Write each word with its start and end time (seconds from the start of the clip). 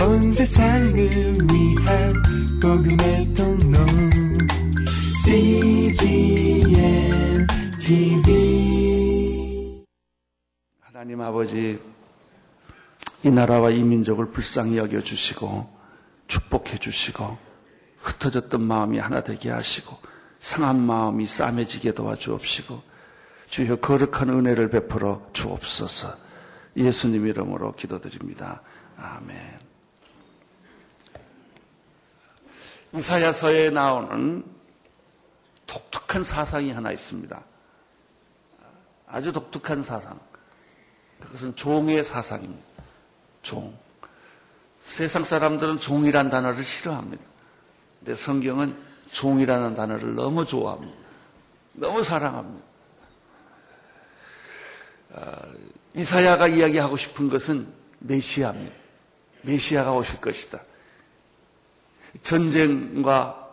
온 0.00 0.30
세상을 0.30 0.96
위한 0.96 2.12
복음의 2.60 3.34
통로 3.34 3.78
CGM 5.24 7.46
TV 7.80 9.84
하나님 10.80 11.20
아버지 11.20 11.80
이 13.22 13.30
나라와 13.30 13.70
이 13.70 13.82
민족을 13.82 14.30
불쌍히 14.30 14.78
여겨 14.78 15.00
주시고 15.00 15.68
축복해 16.26 16.78
주시고 16.78 17.38
흩어졌던 17.98 18.62
마음이 18.62 18.98
하나 18.98 19.22
되게 19.22 19.50
하시고 19.50 19.96
상한 20.38 20.80
마음이 20.80 21.26
싸매지게 21.26 21.94
도와주옵시고 21.94 22.82
주여 23.46 23.76
거룩한 23.76 24.30
은혜를 24.30 24.70
베풀어 24.70 25.28
주옵소서 25.32 26.16
예수님 26.76 27.26
이름으로 27.26 27.72
기도드립니다. 27.72 28.62
아멘. 28.96 29.57
이사야서에 32.94 33.70
나오는 33.70 34.44
독특한 35.66 36.22
사상이 36.22 36.72
하나 36.72 36.92
있습니다. 36.92 37.40
아주 39.06 39.32
독특한 39.32 39.82
사상. 39.82 40.18
그것은 41.20 41.54
종의 41.56 42.04
사상입니다. 42.04 42.62
종. 43.42 43.76
세상 44.80 45.24
사람들은 45.24 45.76
종이란 45.76 46.30
단어를 46.30 46.62
싫어합니다. 46.62 47.22
근데 47.98 48.14
성경은 48.14 48.76
종이라는 49.12 49.74
단어를 49.74 50.14
너무 50.14 50.46
좋아합니다. 50.46 50.96
너무 51.74 52.02
사랑합니다. 52.02 52.66
어, 55.10 55.32
이사야가 55.94 56.48
이야기하고 56.48 56.96
싶은 56.96 57.28
것은 57.28 57.66
메시아입니다. 57.98 58.74
메시아가 59.42 59.92
오실 59.92 60.20
것이다. 60.20 60.60
전쟁과 62.22 63.48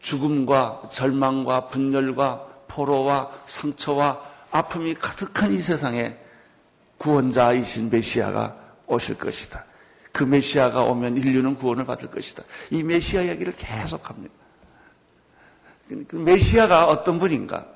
죽음과 0.00 0.90
절망과 0.92 1.66
분열과 1.66 2.46
포로와 2.68 3.30
상처와 3.46 4.20
아픔이 4.50 4.94
가득한 4.94 5.52
이 5.52 5.60
세상에 5.60 6.16
구원자이신 6.98 7.90
메시아가 7.90 8.56
오실 8.86 9.18
것이다. 9.18 9.64
그 10.12 10.24
메시아가 10.24 10.82
오면 10.82 11.16
인류는 11.16 11.54
구원을 11.54 11.84
받을 11.84 12.10
것이다. 12.10 12.42
이 12.70 12.82
메시아 12.82 13.22
이야기를 13.22 13.54
계속합니다. 13.56 14.34
그 16.08 16.16
메시아가 16.16 16.86
어떤 16.86 17.18
분인가? 17.18 17.66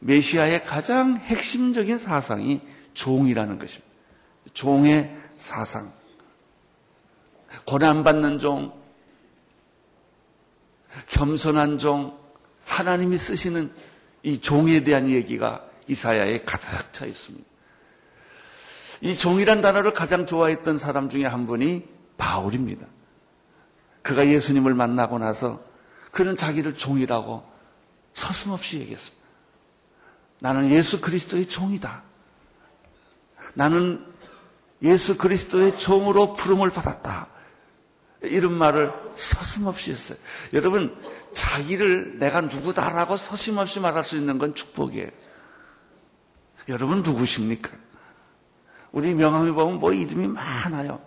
메시아의 0.00 0.64
가장 0.64 1.16
핵심적인 1.16 1.98
사상이 1.98 2.60
종이라는 2.94 3.58
것입니다. 3.58 3.88
종의 4.54 5.16
사상. 5.36 5.92
고난받는 7.64 8.38
종, 8.38 8.72
겸손한 11.10 11.78
종, 11.78 12.18
하나님이 12.64 13.18
쓰시는 13.18 13.72
이 14.22 14.40
종에 14.40 14.84
대한 14.84 15.08
얘기가 15.08 15.64
이사야에 15.86 16.44
가득 16.44 16.92
차 16.92 17.06
있습니다. 17.06 17.48
이 19.00 19.16
종이란 19.16 19.60
단어를 19.60 19.92
가장 19.92 20.26
좋아했던 20.26 20.78
사람 20.78 21.08
중에 21.08 21.24
한 21.24 21.46
분이 21.46 21.84
바울입니다. 22.16 22.86
그가 24.02 24.26
예수님을 24.26 24.74
만나고 24.74 25.18
나서 25.18 25.62
그는 26.10 26.36
자기를 26.36 26.74
종이라고 26.74 27.44
서슴없이 28.12 28.80
얘기했습니다. 28.80 29.26
나는 30.40 30.70
예수 30.70 31.00
그리스도의 31.00 31.48
종이다. 31.48 32.02
나는 33.54 34.04
예수 34.82 35.16
그리스도의 35.16 35.78
종으로 35.78 36.32
부름을 36.34 36.70
받았다. 36.70 37.28
이런 38.22 38.54
말을 38.54 38.92
서슴없이 39.14 39.92
했어요. 39.92 40.18
여러분, 40.52 40.96
자기를 41.32 42.18
내가 42.18 42.40
누구다라고 42.40 43.16
서슴없이 43.16 43.80
말할 43.80 44.04
수 44.04 44.16
있는 44.16 44.38
건 44.38 44.54
축복이에요. 44.54 45.10
여러분 46.68 47.02
누구십니까? 47.02 47.70
우리 48.92 49.14
명함에 49.14 49.50
보면 49.52 49.78
뭐 49.78 49.92
이름이 49.92 50.28
많아요. 50.28 51.00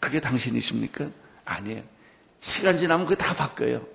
그게 0.00 0.20
당신이십니까? 0.20 1.08
아니에요. 1.44 1.82
시간 2.40 2.76
지나면 2.76 3.06
그게 3.06 3.16
다 3.16 3.34
바뀌어요. 3.34 3.86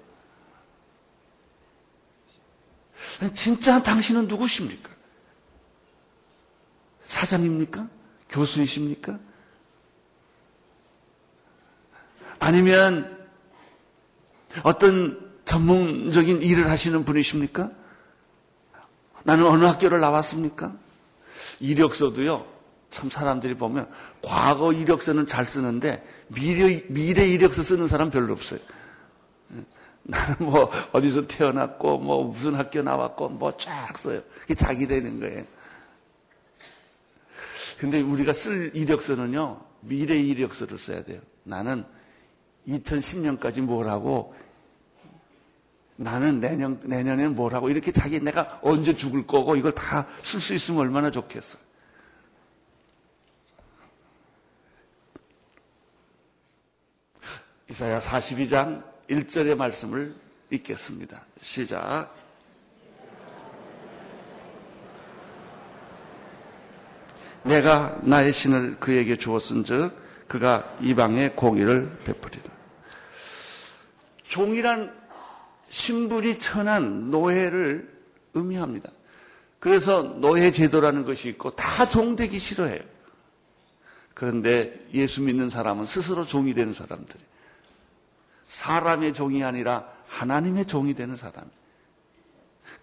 진짜 3.33 3.81
당신은 3.81 4.27
누구십니까? 4.27 4.89
사장입니까? 7.03 7.87
교수이십니까? 8.29 9.19
아니면 12.39 13.17
어떤 14.63 15.29
전문적인 15.45 16.41
일을 16.41 16.69
하시는 16.69 17.03
분이십니까? 17.05 17.71
나는 19.23 19.45
어느 19.45 19.65
학교를 19.65 19.99
나왔습니까? 19.99 20.73
이력서도요, 21.59 22.45
참 22.89 23.09
사람들이 23.09 23.55
보면 23.55 23.89
과거 24.21 24.71
이력서는 24.73 25.27
잘 25.27 25.45
쓰는데 25.45 26.05
미래, 26.27 26.83
미래 26.87 27.27
이력서 27.27 27.63
쓰는 27.63 27.87
사람 27.87 28.09
별로 28.09 28.33
없어요. 28.33 28.59
나는 30.03 30.35
뭐 30.39 30.71
어디서 30.91 31.27
태어났고 31.27 31.97
뭐 31.97 32.23
무슨 32.23 32.55
학교 32.55 32.81
나왔고 32.81 33.29
뭐 33.29 33.55
쫙 33.57 33.97
써요. 33.97 34.21
그게 34.41 34.55
자기 34.55 34.87
되는 34.87 35.19
거예요. 35.19 35.43
근데 37.77 38.01
우리가 38.01 38.33
쓸 38.33 38.71
이력서는요, 38.73 39.61
미래 39.81 40.17
이력서를 40.17 40.77
써야 40.77 41.03
돼요. 41.03 41.21
나는 41.43 41.85
2010년까지 42.67 43.61
뭘 43.61 43.87
하고, 43.87 44.35
나는 45.95 46.39
내년, 46.39 46.79
내년에는 46.85 47.35
뭘 47.35 47.53
하고, 47.53 47.69
이렇게 47.69 47.91
자기 47.91 48.19
내가 48.19 48.59
언제 48.61 48.93
죽을 48.93 49.25
거고, 49.27 49.55
이걸 49.55 49.73
다 49.73 50.07
쓸 50.23 50.39
수 50.39 50.53
있으면 50.53 50.81
얼마나 50.81 51.11
좋겠어. 51.11 51.57
이사야 57.69 57.99
42장 57.99 58.83
1절의 59.09 59.55
말씀을 59.55 60.15
읽겠습니다. 60.49 61.23
시작. 61.41 62.15
내가 67.43 67.99
나의 68.03 68.33
신을 68.33 68.79
그에게 68.79 69.15
주었은즉 69.15 70.08
그가 70.29 70.77
이방의 70.79 71.35
공의를 71.35 71.97
베풀이라. 72.05 72.43
종이란 74.23 74.95
신분이 75.69 76.37
천한 76.37 77.09
노예를 77.09 77.99
의미합니다. 78.35 78.91
그래서 79.59 80.03
노예 80.03 80.51
제도라는 80.51 81.03
것이 81.03 81.29
있고 81.29 81.49
다 81.51 81.85
종되기 81.85 82.37
싫어해요. 82.37 82.79
그런데 84.13 84.87
예수 84.93 85.23
믿는 85.23 85.49
사람은 85.49 85.83
스스로 85.83 86.25
종이 86.25 86.53
되는 86.53 86.73
사람들이 86.73 87.23
사람의 88.45 89.13
종이 89.13 89.43
아니라 89.43 89.91
하나님의 90.07 90.65
종이 90.65 90.93
되는 90.93 91.15
사람. 91.15 91.49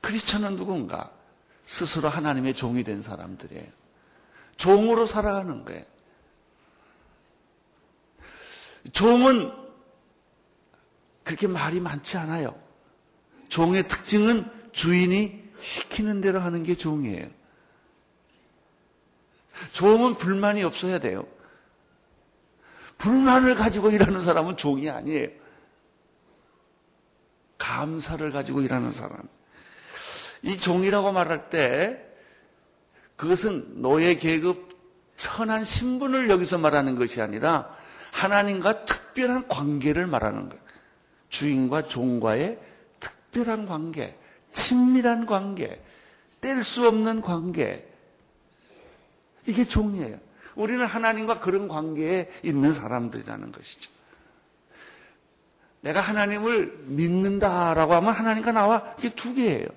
크리스천은 0.01 0.56
누군가? 0.56 1.11
스스로 1.65 2.09
하나님의 2.09 2.55
종이 2.55 2.83
된 2.83 3.03
사람들이에요. 3.03 3.67
종으로 4.56 5.06
살아가는 5.06 5.65
거예요. 5.65 5.85
종은 8.93 9.53
그렇게 11.25 11.47
말이 11.47 11.81
많지 11.81 12.17
않아요. 12.17 12.55
종의 13.49 13.89
특징은 13.89 14.49
주인이 14.73 15.45
시키는 15.59 16.21
대로 16.21 16.41
하는 16.41 16.63
게 16.63 16.75
종이에요. 16.75 17.29
종은 19.73 20.17
불만이 20.17 20.63
없어야 20.63 20.99
돼요. 20.99 21.27
불만을 22.99 23.55
가지고 23.55 23.91
일하는 23.91 24.23
사람은 24.23 24.56
종이 24.56 24.91
아니에요. 24.91 25.29
감사를 27.59 28.31
가지고 28.31 28.61
일하는 28.61 28.93
사람. 28.93 29.17
이 30.43 30.56
종이라고 30.56 31.12
말할 31.12 31.49
때 31.49 32.03
그것은 33.17 33.82
노예 33.82 34.15
계급 34.15 34.77
천한 35.17 35.65
신분을 35.65 36.29
여기서 36.29 36.59
말하는 36.59 36.94
것이 36.94 37.21
아니라 37.21 37.75
하나님과 38.17 38.87
특별한 38.87 39.47
관계를 39.47 40.07
말하는 40.07 40.49
거예요. 40.49 40.65
주인과 41.29 41.83
종과의 41.83 42.59
특별한 42.99 43.67
관계, 43.67 44.17
친밀한 44.53 45.27
관계, 45.27 45.83
뗄 46.41 46.65
수 46.65 46.89
없는 46.89 47.21
관계. 47.21 47.87
이게 49.45 49.65
종이에요. 49.65 50.19
우리는 50.55 50.87
하나님과 50.87 51.41
그런 51.41 51.69
관계에 51.69 52.31
있는 52.43 52.73
사람들이라는 52.73 53.53
것이죠. 53.53 53.91
내가 55.83 56.01
하나님을 56.01 56.85
믿는다라고 56.87 57.95
하면 57.95 58.15
하나님과 58.15 58.53
나와 58.53 58.95
이게 58.99 59.11
두 59.11 59.35
개예요. 59.35 59.69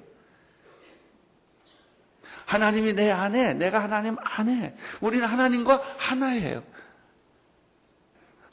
하나님이 2.46 2.94
내 2.94 3.12
안에, 3.12 3.54
내가 3.54 3.84
하나님 3.84 4.16
안에. 4.24 4.76
우리는 5.02 5.28
하나님과 5.28 5.84
하나예요. 5.98 6.64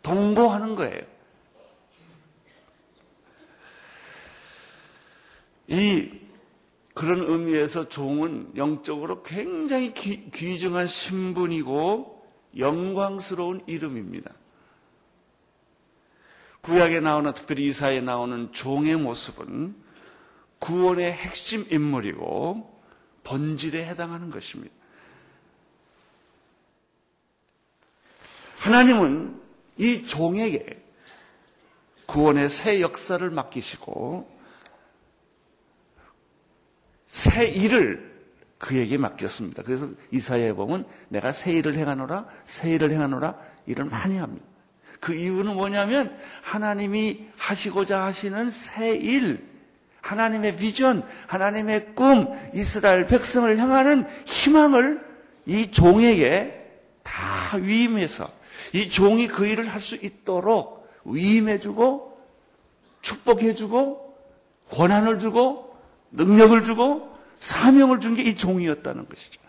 동거하는 0.07 0.77
거예요. 0.77 1.03
이 5.67 6.13
그런 6.95 7.23
의미에서 7.23 7.89
종은 7.89 8.53
영적으로 8.57 9.25
굉장히 9.25 9.93
귀, 9.95 10.31
귀중한 10.31 10.87
신분이고 10.87 12.25
영광스러운 12.57 13.65
이름입니다. 13.67 14.33
구약에 16.61 17.01
나오는 17.01 17.35
특별히 17.35 17.67
이사에 17.67 18.01
나오는 18.01 18.53
종의 18.53 18.97
모습은 18.97 19.75
구원의 20.61 21.13
핵심 21.13 21.67
인물이고 21.69 22.81
본질에 23.25 23.85
해당하는 23.85 24.31
것입니다. 24.31 24.73
하나님은 28.59 29.46
이 29.79 30.03
종에게 30.03 30.83
구원의 32.07 32.49
새 32.49 32.81
역사를 32.81 33.29
맡기시고 33.29 34.37
새 37.07 37.47
일을 37.47 38.17
그에게 38.59 38.97
맡겼습니다. 38.97 39.63
그래서 39.63 39.89
이사야에 40.11 40.53
보면 40.53 40.87
내가 41.09 41.33
새 41.33 41.53
일을 41.53 41.75
행하노라, 41.75 42.27
새 42.45 42.71
일을 42.71 42.91
행하노라 42.91 43.37
일을 43.67 43.85
많이 43.87 44.17
합니다. 44.17 44.47
그 45.01 45.15
이유는 45.15 45.55
뭐냐면 45.55 46.17
하나님이 46.43 47.27
하시고자 47.37 48.05
하시는 48.05 48.51
새 48.51 48.95
일, 48.95 49.45
하나님의 50.01 50.57
비전, 50.57 51.07
하나님의 51.27 51.95
꿈, 51.95 52.29
이스라엘 52.55 53.07
백성을 53.07 53.57
향하는 53.59 54.07
희망을 54.25 55.05
이 55.47 55.71
종에게 55.71 56.65
다 57.03 57.57
위임해서 57.57 58.31
이 58.77 58.89
종이 58.91 59.27
그 59.27 59.47
일을 59.47 59.69
할 59.69 59.81
수 59.81 59.97
있도록 59.97 60.87
위임해주고 61.05 62.19
축복해주고 63.01 64.19
권한을 64.71 65.19
주고 65.19 65.75
능력을 66.13 66.63
주고 66.65 67.17
사명을 67.39 68.01
준 68.01 68.15
게 68.17 68.23
이 68.23 68.37
종이었다는 68.37 69.09
것이죠. 69.09 69.41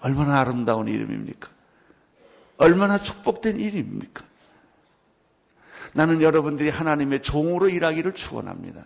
얼마나 0.00 0.38
아름다운 0.40 0.86
이름입니까? 0.88 1.48
얼마나 2.58 2.98
축복된 2.98 3.58
일입니까? 3.58 4.24
나는 5.92 6.20
여러분들이 6.22 6.68
하나님의 6.68 7.22
종으로 7.22 7.68
일하기를 7.68 8.14
축원합니다. 8.14 8.82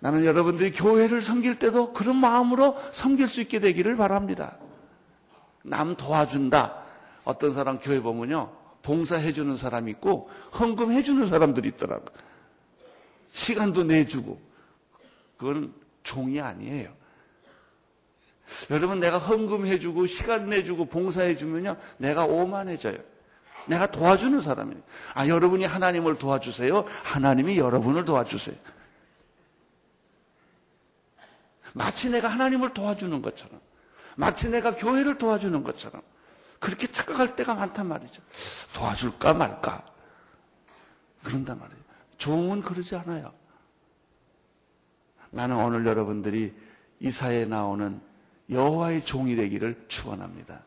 나는 0.00 0.24
여러분들이 0.24 0.72
교회를 0.72 1.20
섬길 1.22 1.58
때도 1.58 1.92
그런 1.92 2.16
마음으로 2.16 2.76
섬길 2.90 3.28
수 3.28 3.40
있게 3.40 3.60
되기를 3.60 3.94
바랍니다. 3.96 4.56
남 5.62 5.94
도와준다. 5.96 6.82
어떤 7.24 7.52
사람 7.52 7.78
교회 7.78 8.00
보면요. 8.00 8.52
봉사해주는 8.82 9.56
사람이 9.56 9.90
있고, 9.92 10.30
헌금해주는 10.58 11.26
사람들이 11.26 11.68
있더라고. 11.70 12.06
시간도 13.32 13.84
내주고. 13.84 14.40
그건 15.36 15.72
종이 16.02 16.40
아니에요. 16.40 17.02
여러분 18.70 19.00
내가 19.00 19.18
헌금해주고 19.18 20.06
시간 20.06 20.48
내주고 20.48 20.84
봉사해주면요 20.86 21.76
내가 21.98 22.24
오만해져요. 22.24 22.98
내가 23.66 23.86
도와주는 23.86 24.40
사람이에요. 24.40 24.82
아 25.14 25.28
여러분이 25.28 25.64
하나님을 25.64 26.18
도와주세요. 26.18 26.84
하나님이 27.02 27.58
여러분을 27.58 28.04
도와주세요. 28.04 28.56
마치 31.74 32.10
내가 32.10 32.28
하나님을 32.28 32.74
도와주는 32.74 33.22
것처럼 33.22 33.60
마치 34.16 34.50
내가 34.50 34.76
교회를 34.76 35.16
도와주는 35.16 35.62
것처럼 35.62 36.02
그렇게 36.62 36.86
착각할 36.86 37.34
때가 37.34 37.56
많단 37.56 37.88
말이죠. 37.88 38.22
도와줄까 38.72 39.34
말까 39.34 39.84
그런단 41.24 41.58
말이에요. 41.58 41.82
종은 42.18 42.62
그러지 42.62 42.94
않아요. 42.94 43.34
나는 45.30 45.56
오늘 45.56 45.84
여러분들이 45.84 46.54
이사에 47.00 47.46
나오는 47.46 48.00
여호와의 48.48 49.04
종이 49.04 49.34
되기를 49.34 49.86
축원합니다. 49.88 50.62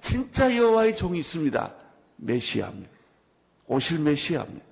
진짜 0.00 0.54
여호와의 0.56 0.96
종이 0.96 1.20
있습니다. 1.20 1.74
메시아입니다. 2.16 2.90
오실 3.68 4.00
메시아입니다. 4.00 4.66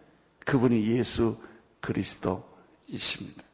그분이 0.45 0.89
예수 0.89 1.41
그리스도이십니다. 1.81 3.45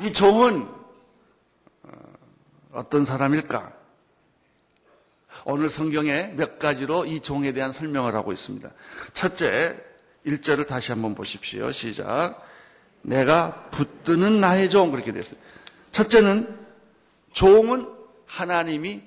이 0.00 0.12
종은 0.12 0.68
어, 1.84 1.90
어떤 2.72 3.06
사람일까? 3.06 3.75
오늘 5.44 5.68
성경에 5.70 6.32
몇 6.36 6.58
가지로 6.58 7.04
이 7.06 7.20
종에 7.20 7.52
대한 7.52 7.72
설명을 7.72 8.14
하고 8.14 8.32
있습니다. 8.32 8.70
첫째, 9.14 9.76
1절을 10.26 10.66
다시 10.66 10.92
한번 10.92 11.14
보십시오. 11.14 11.70
시작. 11.70 12.42
내가 13.02 13.68
붙드는 13.70 14.40
나의 14.40 14.70
종 14.70 14.90
그렇게 14.90 15.12
됐어요. 15.12 15.38
첫째는 15.92 16.58
종은 17.32 17.88
하나님이 18.26 19.02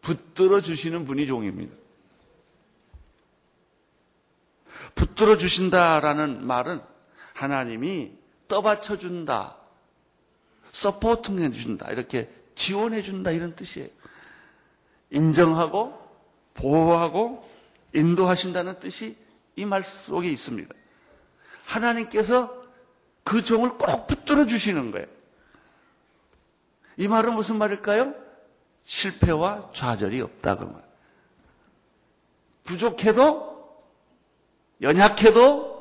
붙들어 0.00 0.60
주시는 0.60 1.04
분이 1.04 1.26
종입니다. 1.26 1.74
붙들어 4.94 5.36
주신다라는 5.36 6.46
말은 6.46 6.80
하나님이 7.34 8.12
떠받쳐 8.48 8.96
준다, 8.96 9.56
서포팅 10.70 11.40
해 11.42 11.50
준다, 11.50 11.90
이렇게 11.90 12.30
지원해 12.54 13.02
준다 13.02 13.30
이런 13.30 13.54
뜻이에요. 13.54 13.90
인정하고 15.10 15.98
보호하고 16.54 17.48
인도하신다는 17.94 18.80
뜻이 18.80 19.16
이 19.56 19.64
말 19.64 19.82
속에 19.82 20.28
있습니다. 20.30 20.74
하나님께서 21.64 22.54
그 23.24 23.42
종을 23.42 23.70
꼭 23.78 24.06
붙들어 24.06 24.46
주시는 24.46 24.90
거예요. 24.90 25.06
이 26.98 27.08
말은 27.08 27.34
무슨 27.34 27.56
말일까요? 27.58 28.14
실패와 28.84 29.70
좌절이 29.72 30.20
없다 30.20 30.56
그 30.56 30.64
말. 30.64 30.82
부족해도 32.64 33.56
연약해도 34.82 35.76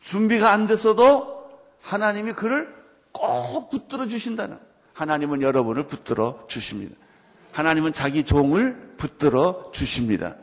준비가 0.00 0.52
안 0.52 0.66
됐어도 0.66 1.50
하나님이 1.82 2.32
그를 2.32 2.72
꼭 3.12 3.68
붙들어 3.70 4.06
주신다는 4.06 4.58
하나님은 4.94 5.42
여러분을 5.42 5.86
붙들어 5.86 6.44
주십니다. 6.48 6.94
하나님은 7.52 7.92
자기 7.92 8.24
종을 8.24 8.94
붙들어 8.96 9.70
주십니다. 9.72 10.36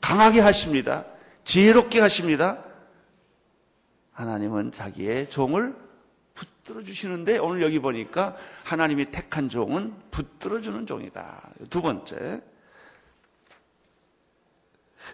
강하게 0.00 0.40
하십니다. 0.40 1.04
지혜롭게 1.44 2.00
하십니다. 2.00 2.64
하나님은 4.12 4.72
자기의 4.72 5.30
종을 5.30 5.74
붙들어 6.34 6.82
주시는데 6.82 7.38
오늘 7.38 7.62
여기 7.62 7.78
보니까 7.78 8.36
하나님이 8.64 9.10
택한 9.10 9.48
종은 9.48 9.94
붙들어 10.10 10.60
주는 10.60 10.86
종이다. 10.86 11.50
두 11.70 11.82
번째. 11.82 12.42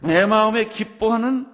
내 0.02 0.26
마음에 0.26 0.68
기뻐하는 0.68 1.46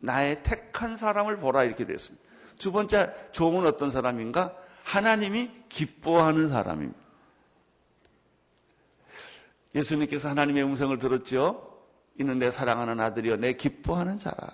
나의 0.00 0.42
택한 0.42 0.96
사람을 0.96 1.38
보라 1.38 1.64
이렇게 1.64 1.84
됐습니다. 1.84 2.24
두 2.58 2.72
번째 2.72 3.12
종은 3.32 3.66
어떤 3.66 3.90
사람인가? 3.90 4.54
하나님이 4.84 5.50
기뻐하는 5.68 6.48
사람입니다. 6.48 7.07
예수님께서 9.78 10.28
하나님의 10.28 10.64
음성을 10.64 10.96
들었죠? 10.98 11.78
이는 12.16 12.38
내 12.38 12.50
사랑하는 12.50 13.00
아들이여 13.00 13.36
내 13.36 13.52
기뻐하는 13.54 14.18
자라. 14.18 14.52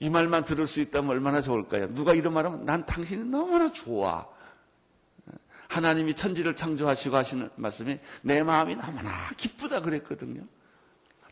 이 0.00 0.10
말만 0.10 0.44
들을 0.44 0.66
수 0.66 0.80
있다면 0.80 1.10
얼마나 1.10 1.40
좋을까요? 1.40 1.90
누가 1.90 2.14
이런 2.14 2.34
말하면 2.34 2.64
난 2.64 2.84
당신이 2.86 3.24
너무나 3.24 3.70
좋아. 3.72 4.26
하나님이 5.68 6.14
천지를 6.14 6.54
창조하시고 6.54 7.16
하시는 7.16 7.50
말씀이 7.56 7.98
내 8.22 8.42
마음이 8.42 8.76
너무나 8.76 9.12
기쁘다 9.36 9.80
그랬거든요. 9.80 10.42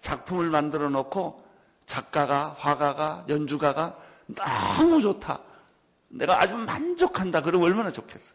작품을 0.01 0.51
만들어 0.51 0.89
놓고 0.91 1.45
작가가, 1.85 2.57
화가가, 2.59 3.27
연주가가 3.29 3.97
너무 4.27 5.01
좋다. 5.01 5.41
내가 6.09 6.41
아주 6.41 6.57
만족한다. 6.57 7.43
그러면 7.43 7.69
얼마나 7.69 7.91
좋겠어. 7.93 8.35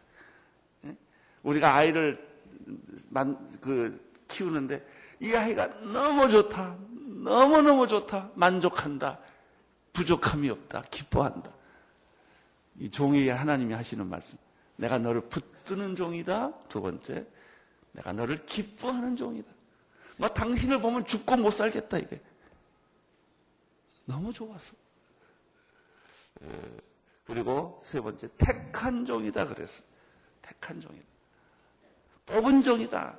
예? 0.86 0.96
우리가 1.42 1.74
아이를 1.74 2.27
만, 3.08 3.48
그, 3.60 4.12
키우는데 4.28 4.86
이 5.20 5.34
아이가 5.34 5.66
너무 5.80 6.28
좋다. 6.30 6.76
너무너무 7.24 7.86
좋다. 7.86 8.30
만족한다. 8.34 9.18
부족함이 9.92 10.48
없다. 10.50 10.82
기뻐한다. 10.90 11.50
이 12.78 12.90
종이 12.90 13.28
하나님이 13.28 13.74
하시는 13.74 14.06
말씀. 14.06 14.38
내가 14.76 14.98
너를 14.98 15.22
붙드는 15.22 15.96
종이다. 15.96 16.52
두 16.68 16.80
번째, 16.80 17.26
내가 17.92 18.12
너를 18.12 18.46
기뻐하는 18.46 19.16
종이다. 19.16 19.50
뭐 20.16 20.28
당신을 20.28 20.80
보면 20.80 21.04
죽고 21.04 21.36
못 21.36 21.50
살겠다 21.50 21.98
이게. 21.98 22.20
너무 24.04 24.32
좋았어. 24.32 24.74
그리고 27.26 27.80
세 27.82 28.00
번째, 28.00 28.28
택한 28.38 29.04
종이다 29.04 29.46
그랬어. 29.46 29.82
택한 30.40 30.80
종이다. 30.80 31.06
뽑은 32.28 32.62
종이다. 32.62 33.14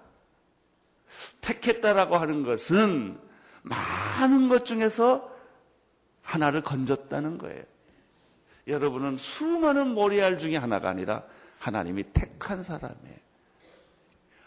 택했다라고 1.41 2.17
하는 2.17 2.43
것은 2.43 3.19
많은 3.63 4.49
것 4.49 4.65
중에서 4.65 5.29
하나를 6.21 6.61
건졌다는 6.61 7.37
거예요. 7.37 7.63
여러분은 8.67 9.17
수많은 9.17 9.93
모리알 9.93 10.37
중에 10.37 10.57
하나가 10.57 10.89
아니라 10.89 11.23
하나님이 11.57 12.03
택한 12.13 12.61
사람이에요. 12.61 13.17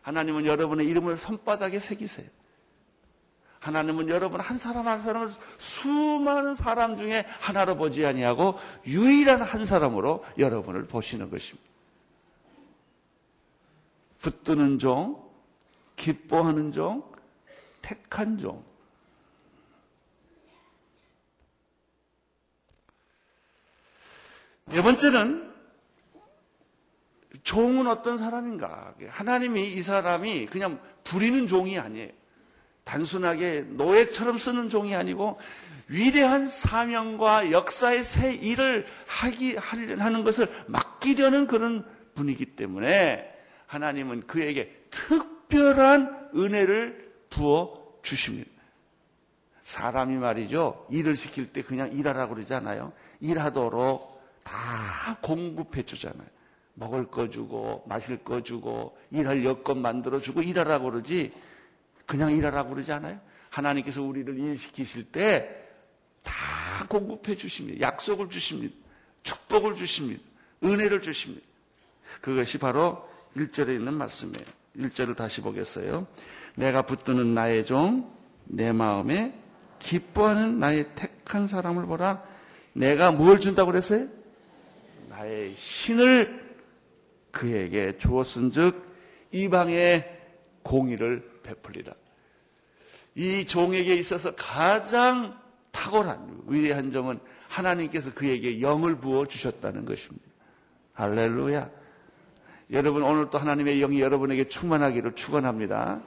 하나님은 0.03 0.47
여러분의 0.47 0.87
이름을 0.87 1.17
손바닥에 1.17 1.79
새기세요. 1.79 2.27
하나님은 3.61 4.09
여러분 4.09 4.41
한 4.41 4.59
사람 4.59 4.89
한 4.89 5.03
사람을 5.03 5.29
수많은 5.59 6.57
사람 6.57 6.97
중에 6.97 7.25
하나로 7.41 7.77
보지 7.77 8.05
아니하고 8.05 8.59
유일한 8.87 9.43
한 9.43 9.65
사람으로 9.65 10.25
여러분을 10.39 10.87
보시는 10.87 11.31
것입니다. 11.31 11.72
붙드는 14.23 14.79
종, 14.79 15.21
기뻐하는 15.97 16.73
종, 16.73 17.13
택한 17.83 18.39
종. 18.39 18.65
네 24.67 24.81
번째는 24.81 25.53
종은 27.43 27.89
어떤 27.89 28.17
사람인가? 28.17 28.95
하나님이 29.09 29.73
이 29.73 29.83
사람이 29.83 30.47
그냥 30.47 30.81
부리는 31.03 31.47
종이 31.49 31.79
아니에요. 31.79 32.11
단순하게 32.85 33.63
노예처럼 33.71 34.39
쓰는 34.39 34.69
종이 34.69 34.95
아니고 34.95 35.39
위대한 35.89 36.49
사명과 36.49 37.51
역사의 37.51 38.03
새 38.03 38.35
일을 38.35 38.87
하기 39.07 39.57
하는 39.57 40.25
것을 40.25 40.49
맡기려는 40.69 41.49
그런 41.49 41.85
분이기 42.15 42.47
때문에 42.57 43.32
하나님은 43.73 44.27
그에게 44.27 44.85
특별한 44.91 46.31
은혜를 46.35 47.13
부어 47.31 47.99
주십니다. 48.03 48.51
사람이 49.63 50.17
말이죠. 50.17 50.87
일을 50.91 51.17
시킬 51.17 51.53
때 51.53 51.63
그냥 51.63 51.93
일하라고 51.93 52.35
그러잖아요. 52.35 52.93
일하도록 53.21 54.23
다 54.43 55.19
공급해 55.23 55.83
주잖아요. 55.83 56.27
먹을 56.75 57.07
거 57.07 57.29
주고, 57.29 57.85
마실 57.87 58.25
거 58.25 58.43
주고, 58.43 58.97
일할 59.11 59.45
여건 59.45 59.81
만들어 59.81 60.21
주고, 60.21 60.43
일하라고 60.43 60.91
그러지. 60.91 61.33
그냥 62.07 62.33
일하라고 62.33 62.71
그러지 62.71 62.93
않아요? 62.93 63.21
하나님께서 63.51 64.03
우리를 64.03 64.39
일시키실 64.39 65.13
때 65.13 65.63
다 66.23 66.87
공급해 66.89 67.37
주십니다. 67.37 67.81
약속을 67.81 68.29
주십니다. 68.29 68.75
축복을 69.23 69.77
주십니다. 69.77 70.23
은혜를 70.63 71.03
주십니다. 71.03 71.47
그것이 72.21 72.59
바로 72.59 73.09
1절에 73.37 73.77
있는 73.77 73.95
말씀이에요. 73.95 74.47
1절을 74.79 75.17
다시 75.17 75.41
보겠어요. 75.41 76.07
내가 76.55 76.83
붙드는 76.83 77.35
나의 77.35 77.65
종, 77.65 78.11
내 78.45 78.73
마음에 78.73 79.39
기뻐하는 79.79 80.59
나의 80.59 80.95
택한 80.95 81.47
사람을 81.47 81.87
보라. 81.87 82.23
내가 82.73 83.13
뭘 83.13 83.41
준다고 83.41 83.71
그랬어요? 83.71 84.09
나의 85.09 85.55
신을 85.57 86.57
그에게 87.31 87.97
주었은 87.99 88.53
즉, 88.53 88.83
이방의 89.31 90.21
공의를 90.63 91.41
베풀리라. 91.43 91.93
이 93.15 93.45
종에게 93.45 93.95
있어서 93.97 94.35
가장 94.35 95.39
탁월한 95.71 96.43
위대한 96.47 96.91
점은 96.91 97.19
하나님께서 97.49 98.15
그에게 98.15 98.61
영을 98.61 98.97
부어 98.97 99.27
주셨다는 99.27 99.85
것입니다. 99.85 100.27
할렐루야. 100.95 101.71
여러분 102.73 103.03
오늘 103.03 103.29
또 103.31 103.39
하나님의 103.39 103.79
영이 103.81 104.01
여러분에게 104.01 104.49
충만하기를 104.49 105.15
축원합니다. 105.15 106.01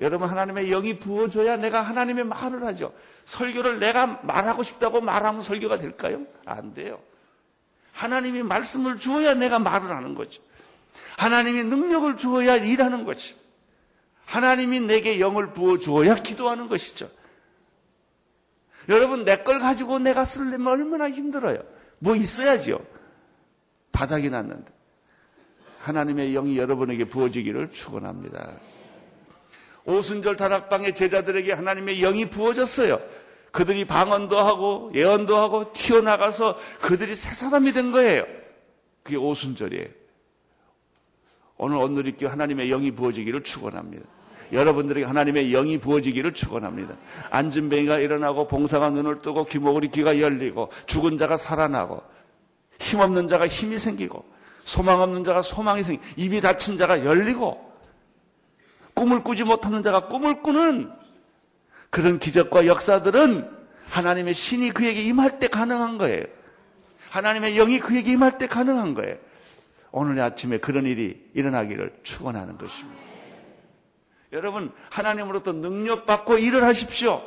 여러분 0.00 0.28
하나님의 0.28 0.68
영이 0.68 0.98
부어줘야 0.98 1.56
내가 1.56 1.82
하나님의 1.82 2.24
말을 2.24 2.64
하죠. 2.64 2.92
설교를 3.26 3.80
내가 3.80 4.06
말하고 4.22 4.62
싶다고 4.62 5.00
말하면 5.00 5.42
설교가 5.42 5.78
될까요? 5.78 6.24
안 6.44 6.72
돼요. 6.74 7.00
하나님이 7.92 8.42
말씀을 8.42 8.98
주어야 8.98 9.34
내가 9.34 9.58
말을 9.58 9.90
하는 9.90 10.14
거죠. 10.14 10.42
하나님이 11.18 11.64
능력을 11.64 12.16
주어야 12.16 12.56
일하는 12.56 13.04
거죠. 13.04 13.34
하나님이 14.26 14.80
내게 14.80 15.20
영을 15.20 15.52
부어 15.52 15.78
주어야 15.78 16.14
기도하는 16.14 16.68
것이죠. 16.68 17.08
여러분, 18.88 19.24
내 19.24 19.36
걸 19.44 19.60
가지고 19.60 19.98
내가 19.98 20.24
쓰려면 20.24 20.66
얼마나 20.66 21.08
힘들어요. 21.08 21.62
뭐 21.98 22.16
있어야지요. 22.16 22.78
바닥이 23.92 24.28
났는데. 24.30 24.73
하나님의 25.84 26.32
영이 26.32 26.56
여러분에게 26.56 27.04
부어지기를 27.04 27.70
축원합니다. 27.70 28.52
오순절 29.84 30.36
다락방의 30.36 30.94
제자들에게 30.94 31.52
하나님의 31.52 32.00
영이 32.00 32.30
부어졌어요. 32.30 33.00
그들이 33.52 33.84
방언도 33.84 34.38
하고 34.38 34.90
예언도 34.94 35.36
하고 35.36 35.72
튀어나가서 35.74 36.56
그들이 36.80 37.14
새 37.14 37.30
사람이 37.30 37.72
된 37.72 37.92
거예요. 37.92 38.24
그게 39.02 39.16
오순절이에요. 39.16 39.88
오늘 41.58 41.76
오늘있게 41.76 42.26
하나님의 42.26 42.68
영이 42.70 42.92
부어지기를 42.92 43.44
축원합니다. 43.44 44.04
여러분들에게 44.52 45.06
하나님의 45.06 45.50
영이 45.50 45.78
부어지기를 45.78 46.32
축원합니다. 46.32 46.96
안진뱅이가 47.30 47.98
일어나고 47.98 48.48
봉사가 48.48 48.90
눈을 48.90 49.20
뜨고 49.20 49.44
귀목으리 49.44 49.90
귀가 49.90 50.18
열리고 50.18 50.70
죽은 50.86 51.18
자가 51.18 51.36
살아나고 51.36 52.02
힘없는 52.80 53.28
자가 53.28 53.46
힘이 53.46 53.78
생기고 53.78 54.24
소망 54.64 55.02
없는 55.02 55.24
자가 55.24 55.42
소망이 55.42 55.84
생기고 55.84 56.04
입이 56.16 56.40
닫힌 56.40 56.78
자가 56.78 57.04
열리고 57.04 57.72
꿈을 58.94 59.22
꾸지 59.22 59.44
못하는 59.44 59.82
자가 59.82 60.08
꿈을 60.08 60.42
꾸는 60.42 60.90
그런 61.90 62.18
기적과 62.18 62.66
역사들은 62.66 63.48
하나님의 63.88 64.34
신이 64.34 64.70
그에게 64.70 65.02
임할 65.02 65.38
때 65.38 65.48
가능한 65.48 65.98
거예요. 65.98 66.24
하나님의 67.10 67.54
영이 67.54 67.78
그에게 67.78 68.12
임할 68.12 68.38
때 68.38 68.46
가능한 68.46 68.94
거예요. 68.94 69.16
오늘 69.92 70.20
아침에 70.20 70.58
그런 70.58 70.86
일이 70.86 71.22
일어나기를 71.34 72.00
축원하는 72.02 72.58
것입니다. 72.58 72.98
여러분 74.32 74.72
하나님으로부터 74.90 75.52
능력받고 75.52 76.38
일을 76.38 76.64
하십시오. 76.64 77.22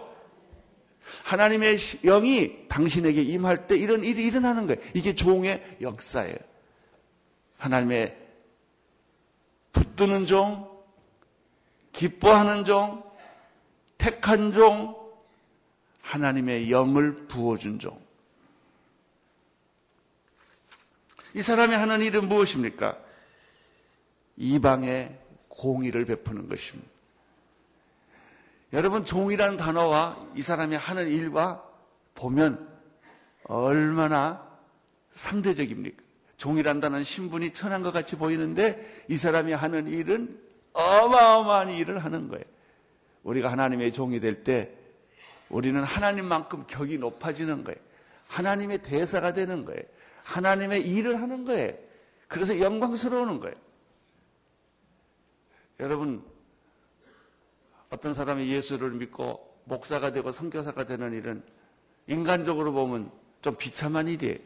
하나님의 1.23 1.77
영이 2.03 2.67
당신에게 2.67 3.21
임할 3.21 3.67
때 3.67 3.77
이런 3.77 4.03
일이 4.03 4.25
일어나는 4.25 4.67
거예요. 4.67 4.81
이게 4.93 5.15
종의 5.15 5.77
역사예요. 5.79 6.35
하나님의 7.57 8.17
붙드는 9.73 10.25
종, 10.25 10.69
기뻐하는 11.91 12.65
종, 12.65 13.03
택한 13.97 14.51
종, 14.51 14.95
하나님의 16.01 16.71
영을 16.71 17.27
부어준 17.27 17.79
종. 17.79 17.99
이 21.33 21.41
사람이 21.41 21.75
하는 21.75 22.01
일은 22.01 22.27
무엇입니까? 22.27 22.97
이방의 24.37 25.19
공의를 25.49 26.05
베푸는 26.05 26.47
것입니다. 26.47 26.89
여러분, 28.73 29.05
종이라는 29.05 29.57
단어와 29.57 30.27
이 30.35 30.41
사람이 30.41 30.75
하는 30.75 31.07
일과 31.07 31.63
보면 32.15 32.67
얼마나 33.43 34.45
상대적입니까? 35.13 36.06
종이란 36.37 36.79
다는 36.79 37.03
신분이 37.03 37.51
천한 37.51 37.81
것 37.81 37.91
같이 37.91 38.15
보이는데 38.15 39.03
이 39.09 39.17
사람이 39.17 39.53
하는 39.53 39.87
일은 39.87 40.39
어마어마한 40.73 41.71
일을 41.71 42.03
하는 42.03 42.27
거예요. 42.29 42.43
우리가 43.23 43.51
하나님의 43.51 43.91
종이 43.91 44.19
될 44.19 44.43
때 44.43 44.71
우리는 45.49 45.81
하나님만큼 45.83 46.65
격이 46.67 46.97
높아지는 46.97 47.63
거예요. 47.63 47.79
하나님의 48.27 48.79
대사가 48.83 49.33
되는 49.33 49.65
거예요. 49.65 49.81
하나님의 50.23 50.87
일을 50.87 51.21
하는 51.21 51.45
거예요. 51.45 51.73
그래서 52.27 52.59
영광스러우는 52.59 53.39
거예요. 53.39 53.55
여러분, 55.79 56.23
어떤 57.89 58.13
사람이 58.13 58.49
예수를 58.49 58.91
믿고 58.91 59.61
목사가 59.63 60.11
되고 60.11 60.31
선교사가 60.31 60.85
되는 60.85 61.13
일은 61.13 61.41
인간적으로 62.07 62.73
보면 62.73 63.09
좀 63.41 63.55
비참한 63.55 64.07
일이에요. 64.07 64.37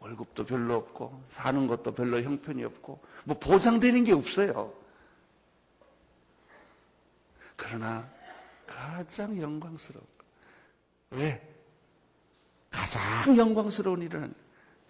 월급도 0.00 0.44
별로 0.44 0.76
없고, 0.76 1.22
사는 1.26 1.66
것도 1.66 1.94
별로 1.94 2.22
형편이 2.22 2.64
없고, 2.64 3.00
뭐 3.24 3.38
보장되는 3.38 4.04
게 4.04 4.12
없어요. 4.12 4.72
그러나 7.56 8.08
가장 8.66 9.40
영광스러운 9.40 10.06
왜? 11.10 11.42
가장 12.70 13.36
영광스러운 13.36 14.02
일은 14.02 14.32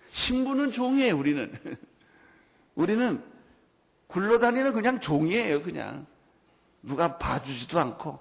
신부는 0.08 0.72
종이에요, 0.72 1.16
우리는. 1.16 1.52
우리는 2.74 3.22
굴러다니는 4.08 4.72
그냥 4.72 4.98
종이에요, 4.98 5.62
그냥. 5.62 6.06
누가 6.82 7.18
봐주지도 7.18 7.78
않고, 7.78 8.18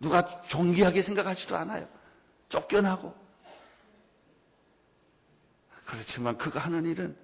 누가 0.00 0.42
존귀하게 0.42 1.02
생각하지도 1.02 1.56
않아요. 1.56 1.88
쫓겨나고. 2.48 3.25
그렇지만 5.86 6.36
그가 6.36 6.60
하는 6.60 6.84
일은 6.84 7.16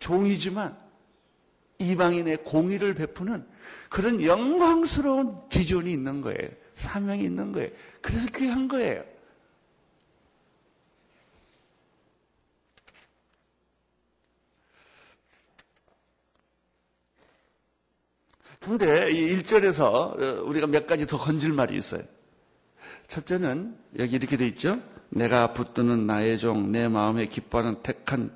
종이지만 0.00 0.76
이방인의 1.78 2.38
공의를 2.44 2.94
베푸는 2.94 3.46
그런 3.88 4.22
영광스러운 4.22 5.48
비전이 5.48 5.90
있는 5.90 6.20
거예요. 6.20 6.50
사명이 6.74 7.22
있는 7.22 7.52
거예요. 7.52 7.70
그래서 8.02 8.28
귀한 8.34 8.66
거예요. 8.68 9.04
근데 18.60 19.10
이 19.12 19.36
1절에서 19.36 19.80
어, 19.80 20.42
우리가 20.42 20.66
몇 20.66 20.86
가지 20.86 21.06
더 21.06 21.16
건질 21.16 21.52
말이 21.52 21.76
있어요. 21.76 22.02
첫째는 23.06 23.78
여기 23.98 24.16
이렇게 24.16 24.36
돼 24.36 24.48
있죠. 24.48 24.82
내가 25.10 25.52
붙드는 25.52 26.06
나의 26.06 26.38
종, 26.38 26.70
내 26.70 26.88
마음에 26.88 27.26
기뻐하는 27.26 27.82
택한 27.82 28.34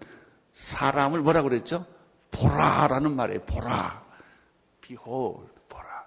사람을 0.54 1.20
뭐라 1.20 1.42
그랬죠? 1.42 1.86
보라라는 2.30 3.14
말이에요. 3.14 3.42
보라. 3.42 4.02
비홀, 4.80 5.48
보라. 5.68 6.06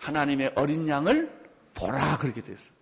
하나님의 0.00 0.52
어린 0.56 0.88
양을 0.88 1.40
보라 1.74 2.18
그렇게 2.18 2.40
됐어요. 2.40 2.74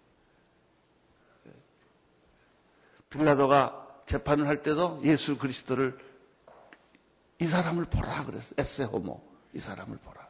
빌라도가 3.11 3.87
재판을 4.07 4.49
할 4.49 4.63
때도 4.63 5.01
예수 5.05 5.39
그리스도를 5.39 5.99
이 7.41 7.47
사람을 7.47 7.85
보라 7.87 8.25
그랬어요. 8.25 8.55
에세 8.59 8.85
호모. 8.85 9.23
이 9.55 9.59
사람을 9.59 9.97
보라. 9.99 10.27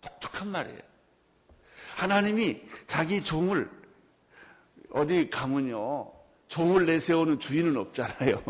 독특한 0.00 0.48
말이에요. 0.48 0.80
하나님이 1.96 2.62
자기 2.86 3.22
종을 3.22 3.70
어디 4.92 5.30
가면요. 5.30 6.10
종을 6.48 6.86
내세우는 6.86 7.38
주인은 7.38 7.76
없잖아요. 7.76 8.42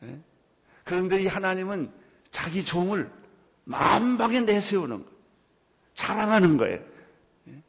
네? 0.00 0.18
그런데 0.84 1.22
이 1.22 1.26
하나님은 1.26 1.90
자기 2.30 2.64
종을 2.64 3.10
만방에 3.64 4.40
내세우는 4.40 5.04
거예요. 5.04 5.18
자랑하는 5.94 6.56
거예요. 6.56 6.80
네? 7.44 7.62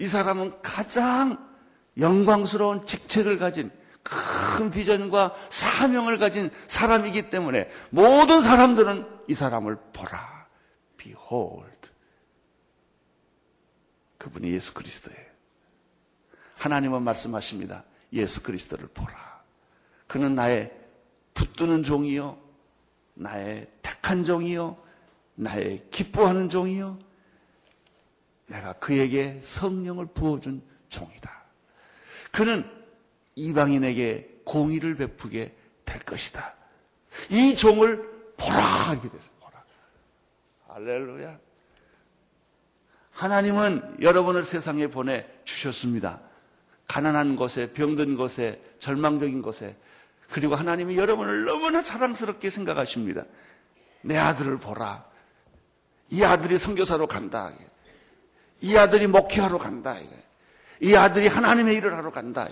이 0.00 0.08
사람은 0.08 0.60
가장 0.62 1.48
영광스러운 1.96 2.86
직책을 2.86 3.38
가진 3.38 3.70
큰 4.02 4.70
비전과 4.70 5.34
사명을 5.50 6.18
가진 6.18 6.50
사람이기 6.66 7.30
때문에 7.30 7.68
모든 7.90 8.42
사람들은 8.42 9.06
이 9.28 9.34
사람을 9.34 9.76
보라. 9.92 10.46
Behold. 10.96 11.88
그분이 14.18 14.50
예수 14.52 14.74
그리스도예요. 14.74 15.27
하나님은 16.58 17.02
말씀하십니다. 17.02 17.84
예수 18.12 18.42
그리스도를 18.42 18.88
보라. 18.88 19.42
그는 20.06 20.34
나의 20.34 20.72
붙드는 21.34 21.82
종이요. 21.84 22.36
나의 23.14 23.68
택한 23.80 24.24
종이요. 24.24 24.76
나의 25.36 25.86
기뻐하는 25.90 26.48
종이요. 26.48 26.98
내가 28.46 28.72
그에게 28.74 29.38
성령을 29.42 30.06
부어준 30.06 30.62
종이다. 30.88 31.30
그는 32.32 32.68
이방인에게 33.36 34.40
공의를 34.44 34.96
베푸게 34.96 35.54
될 35.84 36.02
것이다. 36.02 36.54
이 37.30 37.54
종을 37.54 38.32
보라 38.36 38.92
이렇게 38.92 39.08
됐어요. 39.10 39.30
보라. 39.40 39.64
할렐루야. 40.68 41.38
하나님은 43.12 43.98
여러분을 44.00 44.44
세상에 44.44 44.86
보내 44.88 45.26
주셨습니다. 45.44 46.27
가난한 46.88 47.36
곳에, 47.36 47.70
병든 47.70 48.16
곳에, 48.16 48.60
절망적인 48.80 49.42
곳에, 49.42 49.76
그리고 50.30 50.56
하나님이 50.56 50.96
여러분을 50.96 51.44
너무나 51.44 51.82
자랑스럽게 51.82 52.50
생각하십니다. 52.50 53.24
내 54.02 54.16
아들을 54.16 54.58
보라. 54.58 55.04
이 56.10 56.24
아들이 56.24 56.58
선교사로 56.58 57.06
간다. 57.06 57.52
이 58.60 58.76
아들이 58.76 59.06
목회하러 59.06 59.58
간다. 59.58 59.96
이 60.80 60.94
아들이 60.94 61.28
하나님의 61.28 61.76
일을 61.76 61.96
하러 61.96 62.10
간다. 62.10 62.48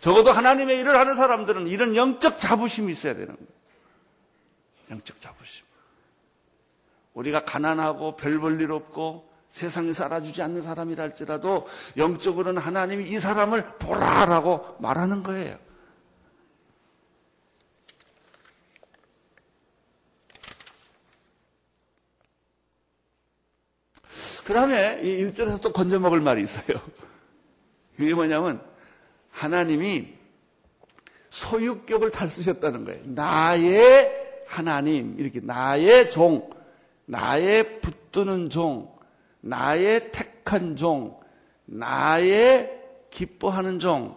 적어도 0.00 0.32
하나님의 0.32 0.80
일을 0.80 0.96
하는 0.98 1.14
사람들은 1.14 1.66
이런 1.68 1.96
영적 1.96 2.40
자부심이 2.40 2.92
있어야 2.92 3.14
되는 3.14 3.34
거예요. 3.34 3.48
영적 4.90 5.20
자부심. 5.20 5.64
우리가 7.14 7.44
가난하고 7.44 8.16
별 8.16 8.38
볼 8.40 8.60
일 8.60 8.72
없고 8.72 9.30
세상에서 9.54 10.06
알아주지 10.06 10.42
않는 10.42 10.62
사람이라 10.62 11.04
할지라도 11.04 11.68
영적으로는 11.96 12.60
하나님이 12.60 13.08
이 13.08 13.20
사람을 13.20 13.78
보라라고 13.78 14.76
말하는 14.80 15.22
거예요. 15.22 15.56
그 24.44 24.52
다음에 24.52 25.00
이 25.04 25.24
1절에서 25.24 25.62
또 25.62 25.72
건져 25.72 26.00
먹을 26.00 26.20
말이 26.20 26.42
있어요. 26.42 26.80
그게 27.96 28.12
뭐냐면 28.12 28.60
하나님이 29.30 30.14
소유격을 31.30 32.10
잘 32.10 32.28
쓰셨다는 32.28 32.84
거예요. 32.86 33.02
나의 33.06 34.12
하나님, 34.48 35.14
이렇게 35.16 35.38
나의 35.40 36.10
종, 36.10 36.50
나의 37.06 37.80
붙드는 37.80 38.50
종, 38.50 38.93
나의 39.44 40.10
택한 40.10 40.74
종, 40.74 41.20
나의 41.66 42.80
기뻐하는 43.10 43.78
종. 43.78 44.16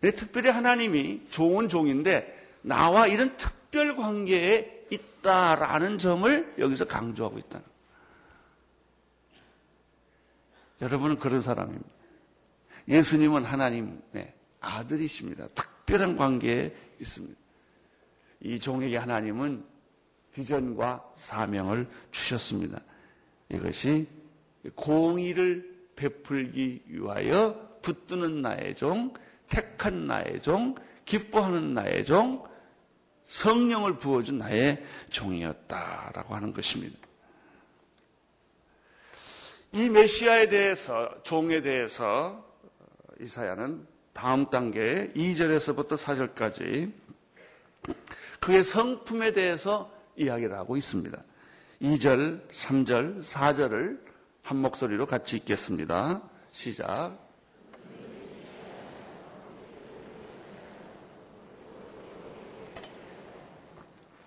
특별히 0.00 0.50
하나님이 0.50 1.26
좋은 1.30 1.68
종인데 1.68 2.56
나와 2.62 3.06
이런 3.06 3.36
특별 3.36 3.94
관계에 3.96 4.86
있다라는 4.90 5.98
점을 5.98 6.54
여기서 6.58 6.86
강조하고 6.86 7.38
있다는 7.38 7.64
거예요. 7.64 7.78
여러분은 10.82 11.18
그런 11.18 11.40
사람입니다. 11.40 11.88
예수님은 12.88 13.44
하나님의 13.44 14.34
아들이십니다. 14.60 15.46
특별한 15.48 16.16
관계에 16.16 16.74
있습니다. 17.00 17.38
이 18.40 18.58
종에게 18.58 18.96
하나님은 18.96 19.64
비전과 20.32 21.12
사명을 21.16 21.88
주셨습니다. 22.10 22.80
이것이 23.50 24.17
공의를 24.74 25.78
베풀기 25.96 26.82
위하여 26.86 27.78
붙드는 27.82 28.42
나의 28.42 28.74
종, 28.76 29.12
택한 29.48 30.06
나의 30.06 30.40
종, 30.42 30.74
기뻐하는 31.04 31.74
나의 31.74 32.04
종, 32.04 32.46
성령을 33.26 33.98
부어준 33.98 34.38
나의 34.38 34.84
종이었다라고 35.10 36.34
하는 36.34 36.52
것입니다. 36.52 36.96
이 39.72 39.88
메시아에 39.88 40.48
대해서, 40.48 41.22
종에 41.22 41.60
대해서 41.60 42.44
이사야는 43.20 43.86
다음 44.12 44.48
단계 44.48 45.12
2절에서부터 45.14 45.96
4절까지 45.96 46.92
그의 48.40 48.64
성품에 48.64 49.32
대해서 49.32 49.92
이야기를 50.16 50.56
하고 50.56 50.76
있습니다. 50.76 51.22
2절, 51.82 52.48
3절, 52.48 53.22
4절을 53.22 54.07
한 54.48 54.56
목소리로 54.62 55.04
같이 55.04 55.36
읽겠습니다. 55.36 56.22
시작. 56.52 57.18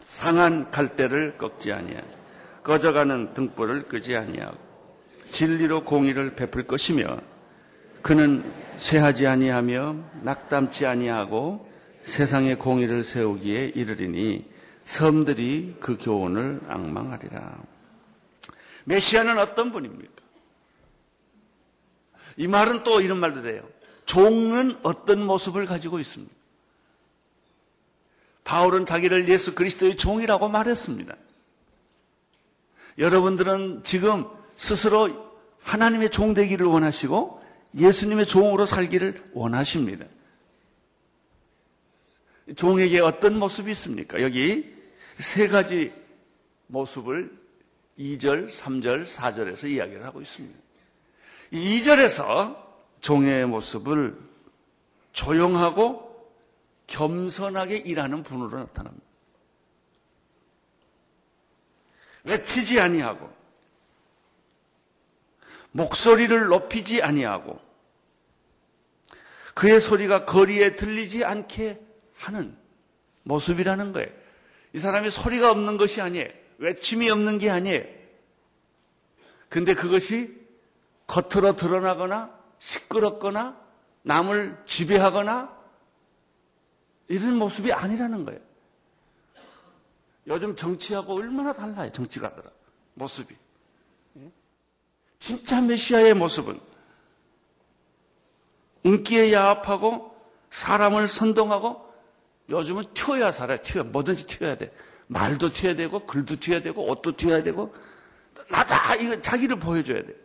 상한 0.05 0.69
갈대를 0.69 1.39
꺾지 1.39 1.73
아니하고 1.73 2.07
꺼져가는 2.61 3.33
등불을 3.33 3.85
끄지 3.85 4.15
아니하고 4.15 4.59
진리로 5.25 5.83
공의를 5.83 6.35
베풀 6.35 6.67
것이며 6.67 7.17
그는 8.03 8.43
쇠하지 8.77 9.25
아니하며 9.25 9.95
낙담치 10.21 10.85
아니하고 10.85 11.67
세상의 12.03 12.59
공의를 12.59 13.03
세우기에 13.03 13.69
이르리니 13.73 14.47
섬들이 14.83 15.77
그 15.79 15.97
교훈을 15.99 16.61
악망하리라. 16.67 17.70
메시아는 18.85 19.37
어떤 19.39 19.71
분입니까? 19.71 20.21
이 22.37 22.47
말은 22.47 22.83
또 22.83 23.01
이런 23.01 23.19
말도 23.19 23.41
돼요. 23.41 23.67
종은 24.05 24.79
어떤 24.83 25.25
모습을 25.25 25.65
가지고 25.65 25.99
있습니다. 25.99 26.33
바울은 28.43 28.85
자기를 28.85 29.29
예수 29.29 29.55
그리스도의 29.55 29.97
종이라고 29.97 30.49
말했습니다. 30.49 31.15
여러분들은 32.97 33.83
지금 33.83 34.25
스스로 34.55 35.31
하나님의 35.61 36.11
종 36.11 36.33
되기를 36.33 36.65
원하시고 36.65 37.41
예수님의 37.77 38.25
종으로 38.25 38.65
살기를 38.65 39.23
원하십니다. 39.33 40.05
종에게 42.55 42.99
어떤 42.99 43.37
모습이 43.37 43.71
있습니까? 43.71 44.21
여기 44.21 44.75
세 45.17 45.47
가지 45.47 45.93
모습을 46.67 47.40
2절, 48.01 48.49
3절, 48.49 49.05
4절에서 49.05 49.69
이야기를 49.69 50.03
하고 50.03 50.21
있습니다. 50.21 50.59
2절에서 51.53 52.57
종의 52.99 53.45
모습을 53.45 54.17
조용하고 55.11 56.09
겸손하게 56.87 57.77
일하는 57.77 58.23
분으로 58.23 58.59
나타납니다. 58.59 59.05
외치지 62.23 62.79
아니하고 62.79 63.31
목소리를 65.71 66.47
높이지 66.47 67.01
아니하고 67.01 67.59
그의 69.53 69.79
소리가 69.79 70.25
거리에 70.25 70.75
들리지 70.75 71.23
않게 71.25 71.79
하는 72.15 72.57
모습이라는 73.23 73.93
거예요. 73.93 74.09
이 74.73 74.79
사람이 74.79 75.09
소리가 75.09 75.51
없는 75.51 75.77
것이 75.77 76.01
아니에요. 76.01 76.40
외침이 76.61 77.09
없는 77.09 77.39
게 77.39 77.49
아니에요. 77.49 77.83
근데 79.49 79.73
그것이 79.73 80.39
겉으로 81.07 81.55
드러나거나 81.55 82.39
시끄럽거나 82.59 83.59
남을 84.03 84.61
지배하거나 84.65 85.59
이런 87.07 87.35
모습이 87.35 87.73
아니라는 87.73 88.25
거예요. 88.25 88.39
요즘 90.27 90.55
정치하고 90.55 91.15
얼마나 91.15 91.51
달라요, 91.51 91.91
정치가들은. 91.91 92.49
모습이. 92.93 93.35
예? 94.17 94.31
진짜 95.19 95.59
메시아의 95.61 96.13
모습은 96.13 96.59
인기에 98.83 99.33
야합하고 99.33 100.15
사람을 100.51 101.07
선동하고 101.07 101.91
요즘은 102.49 102.93
튀어야 102.93 103.31
살아요, 103.31 103.57
튀어. 103.63 103.83
뭐든지 103.83 104.27
튀어야 104.27 104.57
돼. 104.57 104.71
말도 105.11 105.49
튀어야 105.49 105.75
되고, 105.75 106.05
글도 106.05 106.39
튀어야 106.39 106.61
되고, 106.61 106.89
옷도 106.89 107.17
튀어야 107.17 107.43
되고, 107.43 107.73
나다, 108.49 108.95
이거 108.95 109.19
자기를 109.19 109.59
보여줘야 109.59 110.03
돼. 110.03 110.15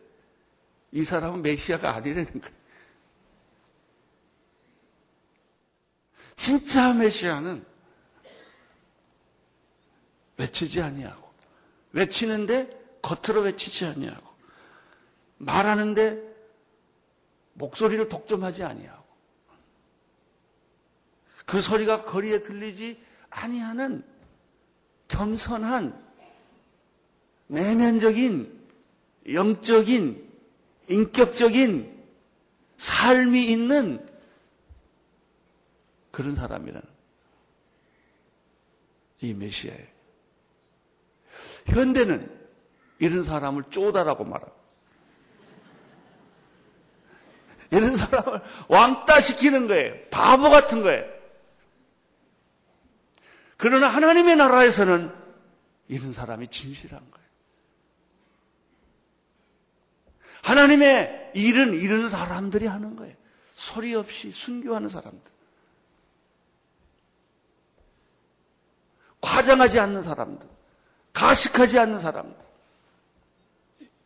이 0.92 1.04
사람은 1.04 1.42
메시아가 1.42 1.96
아니라는 1.96 2.24
거예요. 2.40 2.56
진짜 6.36 6.92
메시아는 6.92 7.64
외치지 10.36 10.80
아니하고 10.82 11.28
외치는데 11.92 12.70
겉으로 13.02 13.40
외치지 13.40 13.86
아니하고 13.86 14.28
말하는데 15.38 16.22
목소리를 17.54 18.08
독점하지 18.08 18.62
아니하고 18.64 19.04
그 21.46 21.60
소리가 21.60 22.04
거리에 22.04 22.42
들리지 22.42 23.02
아니하는 23.30 24.04
겸손한 25.08 26.04
내면적인 27.48 28.66
영적인 29.32 30.26
인격적인 30.88 31.96
삶이 32.76 33.44
있는 33.44 34.06
그런 36.10 36.34
사람이라는 36.34 36.88
이 39.20 39.34
메시아예요. 39.34 39.86
현대는 41.66 42.30
이런 42.98 43.22
사람을 43.22 43.64
쪼다라고 43.70 44.24
말합니다. 44.24 44.56
이런 47.72 47.96
사람을 47.96 48.40
왕따 48.68 49.20
시키는 49.20 49.66
거예요. 49.66 49.94
바보 50.10 50.50
같은 50.50 50.82
거예요. 50.82 51.15
그러나 53.56 53.88
하나님의 53.88 54.36
나라에서는 54.36 55.12
이런 55.88 56.12
사람이 56.12 56.48
진실한 56.48 57.00
거예요. 57.10 57.26
하나님의 60.42 61.32
일은 61.34 61.74
이런 61.74 62.08
사람들이 62.08 62.66
하는 62.66 62.96
거예요. 62.96 63.14
소리 63.54 63.94
없이 63.94 64.30
순교하는 64.30 64.88
사람들. 64.88 65.32
과장하지 69.20 69.80
않는 69.80 70.02
사람들. 70.02 70.48
가식하지 71.12 71.78
않는 71.78 71.98
사람들. 71.98 72.46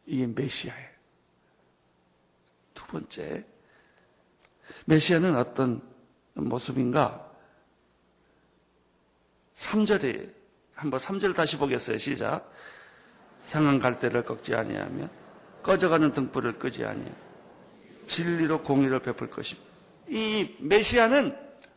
이게 0.06 0.26
메시아예요. 0.26 0.90
두 2.74 2.86
번째, 2.86 3.44
메시아는 4.86 5.36
어떤 5.36 5.82
모습인가? 6.34 7.29
3절에 9.60 10.32
한번 10.74 10.98
3절 10.98 11.36
다시 11.36 11.58
보겠어요. 11.58 11.98
시작. 11.98 12.50
상한 13.44 13.78
갈대를 13.78 14.24
꺾지 14.24 14.54
아니하며 14.54 15.08
꺼져가는 15.62 16.12
등불을 16.12 16.58
끄지 16.58 16.84
아니하며 16.84 17.14
진리로 18.06 18.62
공의를 18.62 19.00
베풀 19.00 19.28
것입니다. 19.28 19.68
이 20.08 20.56
메시아는 20.60 21.36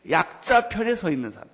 약자 0.10 0.70
편에 0.70 0.96
서 0.96 1.12
있는 1.12 1.32
사람. 1.32 1.50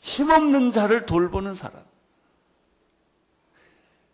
힘없는 0.00 0.72
자를 0.72 1.04
돌보는 1.06 1.54
사람. 1.54 1.84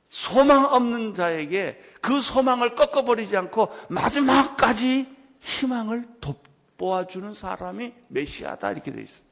소망 0.09 0.65
없는 0.65 1.15
자에게 1.15 1.81
그 2.01 2.21
소망을 2.21 2.75
꺾어버리지 2.75 3.37
않고 3.37 3.73
마지막까지 3.89 5.15
희망을 5.41 6.09
돋 6.21 6.47
보아주는 6.79 7.33
사람이 7.35 7.95
메시아다 8.09 8.73
이렇게 8.73 8.93
되어 8.93 9.03
있습니다. 9.03 9.27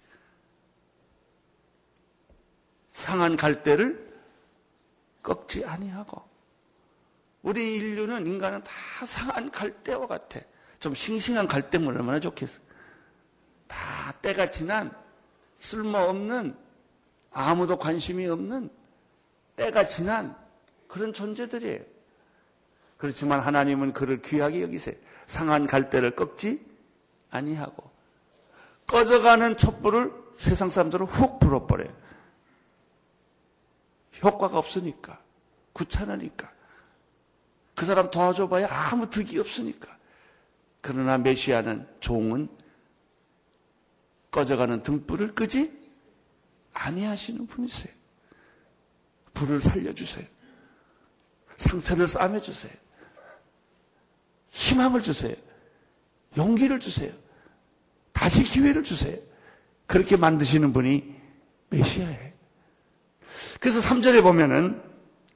상한 2.92 3.36
갈대를 3.36 4.14
꺾지 5.22 5.64
아니하고 5.64 6.22
우리 7.42 7.76
인류는 7.76 8.26
인간은 8.26 8.62
다 8.62 8.72
상한 9.06 9.50
갈대와 9.50 10.06
같아. 10.06 10.40
좀 10.80 10.94
싱싱한 10.94 11.46
갈대면 11.46 11.88
얼마나 11.88 12.20
좋겠어. 12.20 12.60
다 13.66 14.12
때가 14.22 14.50
지난 14.50 14.94
쓸모없는 15.58 16.56
아무도 17.30 17.78
관심이 17.78 18.26
없는 18.26 18.70
때가 19.56 19.86
지난 19.86 20.36
그런 20.88 21.12
존재들이에요. 21.12 21.80
그렇지만 22.96 23.40
하나님은 23.40 23.92
그를 23.92 24.22
귀하게 24.22 24.62
여기세요. 24.62 24.94
상한 25.26 25.66
갈대를 25.66 26.16
꺾지 26.16 26.64
아니하고 27.34 27.90
꺼져가는 28.86 29.56
촛불을 29.56 30.12
세상 30.36 30.70
사람들은 30.70 31.06
훅 31.06 31.40
불어버려요. 31.40 31.92
효과가 34.22 34.58
없으니까 34.58 35.20
귀찮으니까 35.76 36.52
그 37.74 37.84
사람 37.84 38.10
도와줘봐야 38.10 38.68
아무 38.70 39.10
득이 39.10 39.38
없으니까 39.38 39.96
그러나 40.80 41.18
메시아는 41.18 41.88
종은 42.00 42.48
꺼져가는 44.30 44.82
등불을 44.82 45.34
끄지 45.34 45.72
아니하시는 46.72 47.46
분이세요. 47.46 47.92
불을 49.32 49.60
살려주세요. 49.60 50.26
상처를 51.56 52.06
싸매주세요. 52.06 52.72
희망을 54.50 55.02
주세요. 55.02 55.34
용기를 56.36 56.78
주세요. 56.80 57.12
다시 58.14 58.42
기회를 58.44 58.82
주세요. 58.84 59.18
그렇게 59.86 60.16
만드시는 60.16 60.72
분이 60.72 61.14
메시아예요. 61.68 62.32
그래서 63.60 63.80
3절에 63.80 64.22
보면은 64.22 64.80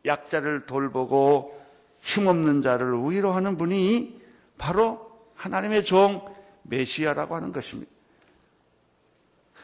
약자를 0.07 0.65
돌보고 0.67 1.61
힘없는 2.01 2.63
자를 2.63 2.93
위로하는 3.05 3.59
분이 3.59 4.23
바로 4.57 5.11
하나님의 5.35 5.85
종 5.85 6.25
메시아라고 6.63 7.37
하는 7.37 7.53
것입니다. 7.53 7.91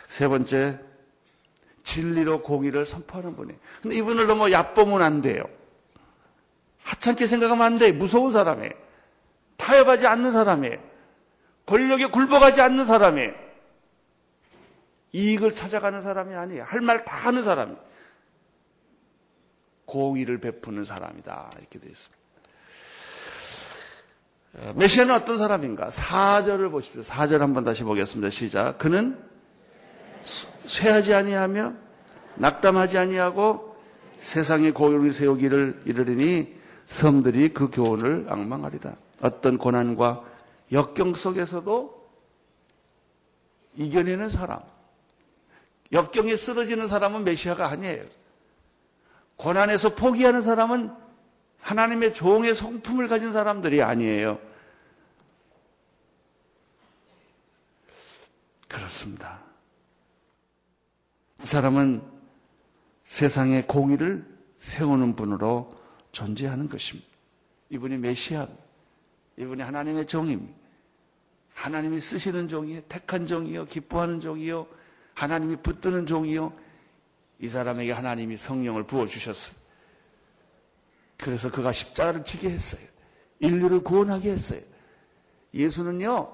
세 0.07 0.29
번째, 0.29 0.79
진리로 1.83 2.42
공의를 2.42 2.85
선포하는 2.85 3.37
분이. 3.37 3.55
근데 3.83 3.96
이분을 3.96 4.27
너무 4.27 4.50
얕보면 4.50 5.03
안 5.03 5.20
돼요. 5.20 5.44
하찮게 6.83 7.27
생각하면 7.27 7.64
안 7.64 7.79
돼. 7.79 7.92
무서운 7.92 8.33
사람이에요. 8.33 8.72
타협하지 9.57 10.07
않는 10.07 10.33
사람이에요. 10.33 10.93
권력에 11.66 12.07
굴복하지 12.07 12.61
않는 12.61 12.85
사람이에요. 12.85 13.33
이익을 15.12 15.55
찾아가는 15.55 16.00
사람이 16.00 16.35
아니에요. 16.35 16.64
할 16.64 16.81
말 16.81 17.05
다 17.05 17.16
하는 17.16 17.42
사람이에요. 17.42 17.79
공의를 19.87 20.38
베푸는 20.38 20.85
사람이다. 20.85 21.50
이렇게 21.59 21.79
되어 21.79 21.90
있습니다. 21.90 22.24
어, 24.57 24.72
메시아는 24.77 25.14
어떤 25.14 25.37
사람인가? 25.38 25.87
4절을 25.87 26.70
보십시오. 26.70 27.00
4절 27.03 27.38
한번 27.38 27.64
다시 27.64 27.83
보겠습니다. 27.85 28.31
시작. 28.31 28.79
그는 28.79 29.18
쇠하지 30.66 31.12
아니하며 31.14 31.74
낙담하지 32.37 32.98
아니하고 32.98 33.77
세상의 34.18 34.72
고용을 34.72 35.12
세우기를 35.12 35.83
이르리니 35.85 36.55
섬들이 36.87 37.53
그 37.53 37.68
교훈을 37.70 38.27
악망하리다. 38.29 38.94
어떤 39.20 39.59
고난과 39.59 40.22
역경 40.75 41.15
속에서도 41.15 42.05
이겨내는 43.77 44.29
사람. 44.29 44.61
역경에 45.93 46.35
쓰러지는 46.37 46.89
사람은 46.89 47.23
메시아가 47.23 47.69
아니에요. 47.69 48.03
고난에서 49.37 49.95
포기하는 49.95 50.43
사람은 50.43 50.93
하나님의 51.61 52.15
종의 52.15 52.55
성품을 52.55 53.09
가진 53.09 53.33
사람들이 53.33 53.83
아니에요. 53.83 54.41
그렇습니다. 58.69 59.41
이 61.43 61.47
사람은 61.47 62.03
세상의 63.05 63.69
공의를 63.69 64.27
세우는 64.59 65.15
분으로 65.15 65.73
존재하는 66.11 66.69
것입니다. 66.69 67.09
이분이 67.71 67.99
메시아, 67.99 68.49
이분이 69.39 69.63
하나님의 69.63 70.07
종입니다. 70.07 70.63
하나님이 71.55 72.01
쓰시는 72.01 72.49
종이요, 72.49 72.83
택한 72.83 73.27
종이요, 73.27 73.67
기뻐하는 73.67 74.21
종이요, 74.21 74.67
하나님이 75.14 75.57
붙드는 75.57 76.07
종이요. 76.07 76.53
이 77.38 77.49
사람에게 77.49 77.93
하나님이 77.93 78.37
성령을 78.37 78.85
부어주셨어요. 78.85 79.57
그래서 81.17 81.51
그가 81.51 81.73
십자가를 81.73 82.25
지게 82.25 82.51
했어요. 82.51 82.83
인류를 83.38 83.83
구원하게 83.83 84.31
했어요. 84.31 84.61
예수는요, 85.55 86.31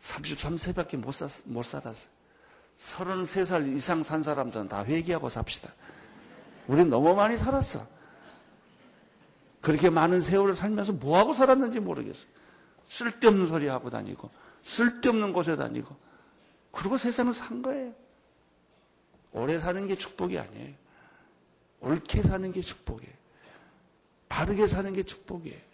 33세밖에 0.00 0.96
못, 0.96 1.12
살, 1.12 1.28
못 1.44 1.64
살았어요. 1.64 2.12
33살 2.78 3.74
이상 3.74 4.02
산 4.02 4.22
사람들은 4.22 4.68
다 4.68 4.84
회개하고 4.84 5.28
삽시다. 5.28 5.72
우린 6.68 6.88
너무 6.88 7.14
많이 7.14 7.36
살았어. 7.36 7.84
그렇게 9.60 9.90
많은 9.90 10.20
세월을 10.20 10.54
살면서 10.54 10.92
뭐하고 10.92 11.34
살았는지 11.34 11.80
모르겠어. 11.80 12.26
쓸데없는 12.88 13.46
소리 13.46 13.66
하고 13.66 13.90
다니고, 13.90 14.30
쓸데없는 14.62 15.32
곳에 15.32 15.56
다니고, 15.56 15.94
그리고 16.72 16.98
세상을 16.98 17.32
산 17.32 17.62
거예요. 17.62 17.94
오래 19.32 19.58
사는 19.58 19.86
게 19.86 19.94
축복이 19.94 20.38
아니에요. 20.38 20.74
옳게 21.80 22.22
사는 22.22 22.50
게 22.50 22.60
축복이에요. 22.60 23.14
바르게 24.28 24.66
사는 24.66 24.92
게 24.92 25.02
축복이에요. 25.02 25.68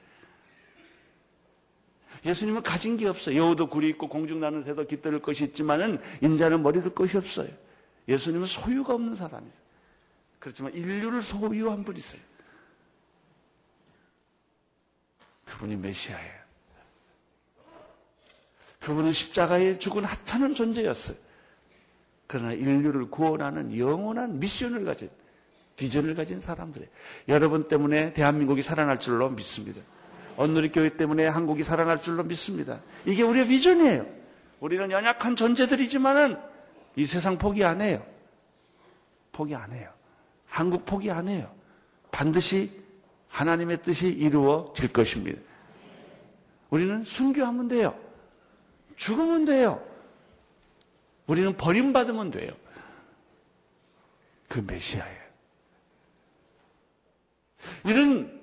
예수님은 2.24 2.62
가진 2.62 2.96
게 2.96 3.06
없어요. 3.06 3.36
여우도 3.36 3.68
굴이 3.68 3.88
있고 3.90 4.08
공중 4.08 4.40
나는 4.40 4.62
새도 4.62 4.86
깃들을 4.86 5.20
것이 5.20 5.44
있지만은 5.44 6.00
인자는 6.22 6.62
머리도 6.62 6.94
것이 6.94 7.16
없어요. 7.16 7.48
예수님은 8.08 8.46
소유가 8.46 8.94
없는 8.94 9.14
사람이세요. 9.14 9.62
그렇지만 10.38 10.72
인류를 10.74 11.22
소유한 11.22 11.84
분이세요. 11.84 12.20
그분이 15.44 15.76
메시아예요. 15.76 16.43
그분은 18.84 19.12
십자가에 19.12 19.78
죽은 19.78 20.04
하찮은 20.04 20.54
존재였어요. 20.54 21.16
그러나 22.26 22.52
인류를 22.52 23.10
구원하는 23.10 23.76
영원한 23.78 24.38
미션을 24.38 24.84
가진 24.84 25.08
비전을 25.76 26.14
가진 26.14 26.40
사람들이에요. 26.40 26.90
여러분 27.28 27.66
때문에 27.66 28.12
대한민국이 28.12 28.62
살아날 28.62 29.00
줄로 29.00 29.30
믿습니다. 29.30 29.80
언누리 30.36 30.70
교회 30.70 30.96
때문에 30.96 31.26
한국이 31.26 31.64
살아날 31.64 32.02
줄로 32.02 32.24
믿습니다. 32.24 32.80
이게 33.06 33.22
우리의 33.22 33.46
비전이에요. 33.46 34.06
우리는 34.60 34.90
연약한 34.90 35.34
존재들이지만은 35.34 36.38
이 36.96 37.06
세상 37.06 37.38
포기 37.38 37.64
안 37.64 37.80
해요. 37.80 38.04
포기 39.32 39.54
안 39.54 39.72
해요. 39.72 39.90
한국 40.46 40.84
포기 40.84 41.10
안 41.10 41.28
해요. 41.28 41.50
반드시 42.10 42.70
하나님의 43.28 43.82
뜻이 43.82 44.08
이루어질 44.08 44.92
것입니다. 44.92 45.40
우리는 46.70 47.02
순교하면 47.02 47.68
돼요. 47.68 48.03
죽으면 48.96 49.44
돼요. 49.44 49.84
우리는 51.26 51.56
버림받으면 51.56 52.30
돼요. 52.30 52.52
그 54.48 54.60
메시아예요. 54.60 55.24
이런 57.86 58.40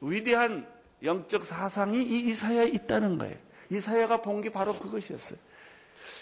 위대한 0.00 0.66
영적 1.02 1.44
사상이 1.44 2.02
이 2.02 2.20
이사야에 2.30 2.68
있다는 2.68 3.18
거예요. 3.18 3.36
이사야가 3.70 4.22
본 4.22 4.40
게 4.40 4.50
바로 4.50 4.78
그것이었어요. 4.78 5.38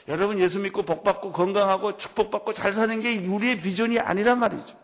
여러분 0.08 0.38
예수 0.40 0.60
믿고 0.60 0.82
복 0.82 1.04
받고 1.04 1.32
건강하고 1.32 1.96
축복받고 1.96 2.52
잘 2.52 2.72
사는 2.72 3.00
게 3.00 3.18
우리의 3.18 3.60
비전이 3.60 3.98
아니란 4.00 4.38
말이죠. 4.40 4.76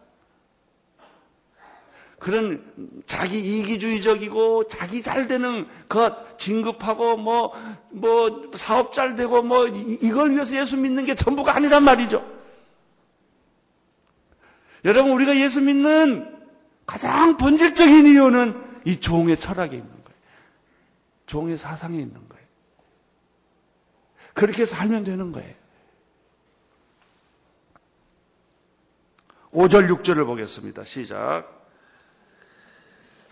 그런 2.19 3.03
자기 3.07 3.39
이기주의적이고 3.39 4.67
자기 4.69 5.03
잘 5.03 5.29
되는 5.29 5.69
것 5.89 6.39
진급하고 6.39 7.17
뭐뭐 7.17 7.53
뭐 7.91 8.51
사업 8.55 8.93
잘 8.93 9.15
되고 9.15 9.43
뭐 9.43 9.67
이걸 9.67 10.33
위해서 10.33 10.57
예수 10.57 10.77
믿는 10.77 11.05
게 11.05 11.15
전부가 11.15 11.55
아니란 11.55 11.85
말이죠. 11.85 12.39
여러분 14.85 15.13
우리가 15.13 15.37
예수 15.37 15.61
믿는 15.61 16.37
가장 16.87 17.37
본질적인 17.37 18.07
이유는 18.07 18.69
이 18.85 18.99
종의 18.99 19.39
철학에 19.39 19.77
있는 19.77 19.89
거예요. 19.89 20.19
종의 21.27 21.57
사상에 21.57 21.99
있는 21.99 22.15
거예요. 22.29 22.45
그렇게 24.35 24.65
살면 24.65 25.05
되는 25.05 25.31
거예요. 25.33 25.55
5절, 29.53 29.89
6절을 30.03 30.27
보겠습니다. 30.27 30.85
시작. 30.85 31.58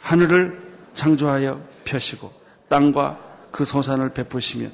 하늘을 0.07 0.57
창조하여 0.95 1.61
펴시고 1.85 2.33
땅과 2.69 3.49
그 3.51 3.65
소산을 3.65 4.11
베푸시며 4.11 4.69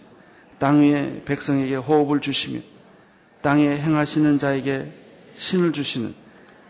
땅 0.58 0.82
위에 0.82 1.22
백성에게 1.24 1.76
호흡을 1.76 2.20
주시며 2.20 2.60
땅에 3.40 3.78
행하시는 3.78 4.38
자에게 4.38 4.92
신을 5.32 5.72
주시는 5.72 6.14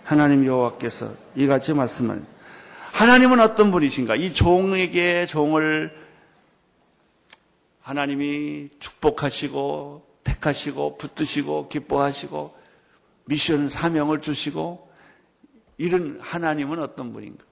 하나님 0.04 0.46
여호와께서 0.46 1.12
이같이 1.34 1.74
말씀을 1.74 2.22
하나님은 2.92 3.40
어떤 3.40 3.72
분이신가? 3.72 4.14
이 4.14 4.32
종에게 4.32 5.26
종을 5.26 5.92
하나님이 7.80 8.68
축복하시고 8.78 10.06
택하시고 10.22 10.98
붙드시고 10.98 11.68
기뻐하시고 11.68 12.54
미션 13.24 13.68
사명을 13.68 14.20
주시고 14.20 14.88
이런 15.78 16.20
하나님은 16.20 16.78
어떤 16.78 17.12
분인가? 17.12 17.44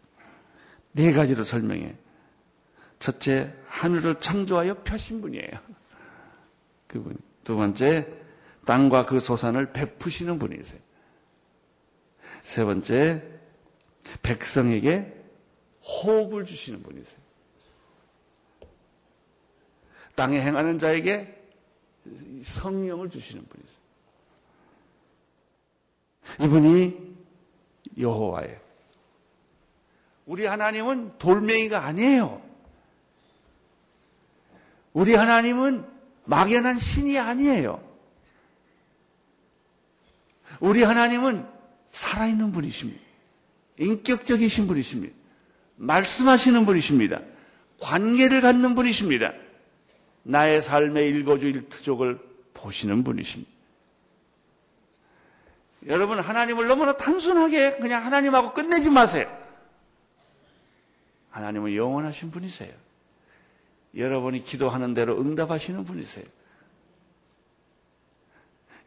네 0.92 1.12
가지로 1.12 1.42
설명해. 1.42 1.94
첫째, 2.98 3.54
하늘을 3.66 4.20
창조하여 4.20 4.82
펴신 4.82 5.20
분이에요. 5.20 5.50
그분. 6.86 7.16
두 7.44 7.56
번째, 7.56 8.06
땅과 8.66 9.06
그 9.06 9.20
소산을 9.20 9.72
베푸시는 9.72 10.38
분이세요. 10.38 10.80
세 12.42 12.64
번째, 12.64 13.22
백성에게 14.22 15.16
호흡을 15.82 16.44
주시는 16.44 16.82
분이세요. 16.82 17.20
땅에 20.14 20.40
행하는 20.40 20.78
자에게 20.78 21.42
성령을 22.42 23.08
주시는 23.08 23.46
분이세요. 23.46 23.80
이분이 26.42 27.16
여호와예요. 27.98 28.69
우리 30.30 30.46
하나님은 30.46 31.18
돌멩이가 31.18 31.84
아니에요. 31.84 32.40
우리 34.92 35.16
하나님은 35.16 35.84
막연한 36.24 36.78
신이 36.78 37.18
아니에요. 37.18 37.82
우리 40.60 40.84
하나님은 40.84 41.44
살아있는 41.90 42.52
분이십니다. 42.52 43.00
인격적이신 43.78 44.68
분이십니다. 44.68 45.12
말씀하시는 45.74 46.64
분이십니다. 46.64 47.22
관계를 47.80 48.40
갖는 48.40 48.76
분이십니다. 48.76 49.32
나의 50.22 50.62
삶의 50.62 51.08
일거주 51.08 51.48
일투족을 51.48 52.20
보시는 52.54 53.02
분이십니다. 53.02 53.50
여러분, 55.88 56.20
하나님을 56.20 56.68
너무나 56.68 56.96
단순하게 56.96 57.78
그냥 57.78 58.04
하나님하고 58.04 58.54
끝내지 58.54 58.90
마세요. 58.90 59.39
하나님은 61.30 61.74
영원하신 61.74 62.30
분이세요. 62.30 62.72
여러분이 63.94 64.44
기도하는 64.44 64.94
대로 64.94 65.20
응답하시는 65.20 65.84
분이세요. 65.84 66.24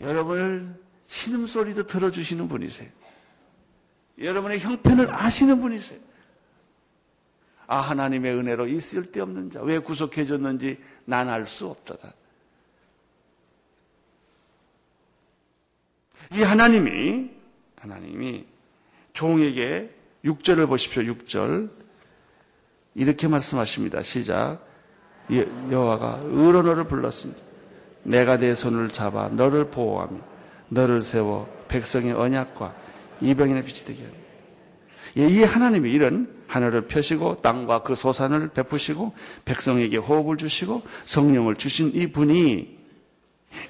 여러분을 0.01 0.75
신음소리도 1.07 1.87
들어주시는 1.87 2.47
분이세요. 2.47 2.89
여러분의 4.19 4.59
형편을 4.59 5.13
아시는 5.13 5.61
분이세요. 5.61 5.99
아, 7.67 7.77
하나님의 7.77 8.33
은혜로 8.35 8.67
있을 8.67 9.11
데 9.11 9.21
없는 9.21 9.49
자, 9.51 9.61
왜 9.61 9.79
구속해줬는지 9.79 10.79
난 11.05 11.29
알 11.29 11.45
수 11.45 11.67
없다. 11.67 12.13
이 16.33 16.41
하나님이, 16.41 17.29
하나님이 17.77 18.45
종에게 19.13 19.89
6절을 20.25 20.67
보십시오, 20.67 21.03
6절. 21.03 21.69
이렇게 22.95 23.27
말씀하십니다. 23.27 24.01
시작. 24.01 24.59
여호와가 25.71 26.19
의로 26.23 26.61
너를 26.61 26.85
불렀습니다. 26.85 27.41
내가 28.03 28.37
내 28.37 28.53
손을 28.53 28.89
잡아 28.89 29.29
너를 29.29 29.69
보호하며 29.69 30.19
너를 30.69 31.01
세워 31.01 31.47
백성의 31.67 32.13
언약과 32.13 32.75
이병인의 33.21 33.63
빛이 33.63 33.85
되게 33.85 34.03
하니. 34.03 34.23
예, 35.17 35.27
이 35.27 35.43
하나님이 35.43 35.91
이런 35.91 36.43
하늘을 36.47 36.87
펴시고 36.87 37.37
땅과 37.37 37.83
그 37.83 37.95
소산을 37.95 38.49
베푸시고 38.49 39.13
백성에게 39.45 39.97
호흡을 39.97 40.37
주시고 40.37 40.81
성령을 41.03 41.55
주신 41.55 41.91
이 41.93 42.11
분이 42.11 42.79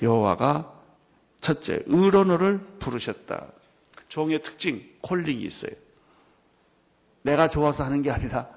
여호와가 0.01 0.71
첫째 1.41 1.81
의로 1.85 2.23
너를 2.23 2.59
부르셨다. 2.79 3.47
종의 4.07 4.41
특징, 4.41 4.81
콜링이 5.01 5.43
있어요. 5.43 5.71
내가 7.23 7.47
좋아서 7.47 7.83
하는 7.83 8.01
게 8.01 8.11
아니라 8.11 8.47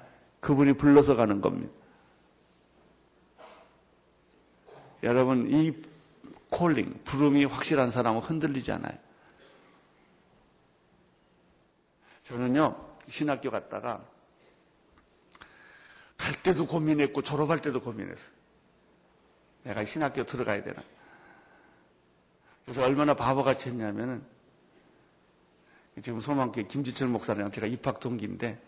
그분이 0.47 0.73
불러서 0.77 1.17
가는 1.17 1.41
겁니다. 1.41 1.73
여러분, 5.03 5.53
이 5.53 5.75
콜링, 6.49 7.01
부름이 7.03 7.43
확실한 7.43 7.91
사람은 7.91 8.21
흔들리지 8.21 8.71
않아요. 8.71 8.97
저는요, 12.23 12.95
신학교 13.09 13.51
갔다가 13.51 14.05
갈 16.15 16.33
때도 16.41 16.65
고민했고 16.65 17.21
졸업할 17.21 17.61
때도 17.61 17.81
고민했어요. 17.81 18.31
내가 19.63 19.83
신학교 19.83 20.23
들어가야 20.23 20.63
되나. 20.63 20.81
그래서 22.63 22.85
얼마나 22.85 23.13
바보같이 23.13 23.67
했냐면은 23.67 24.23
지금 26.01 26.21
소망교회 26.21 26.67
김지철 26.67 27.09
목사랑 27.09 27.51
제가 27.51 27.67
입학 27.67 27.99
동기인데 27.99 28.66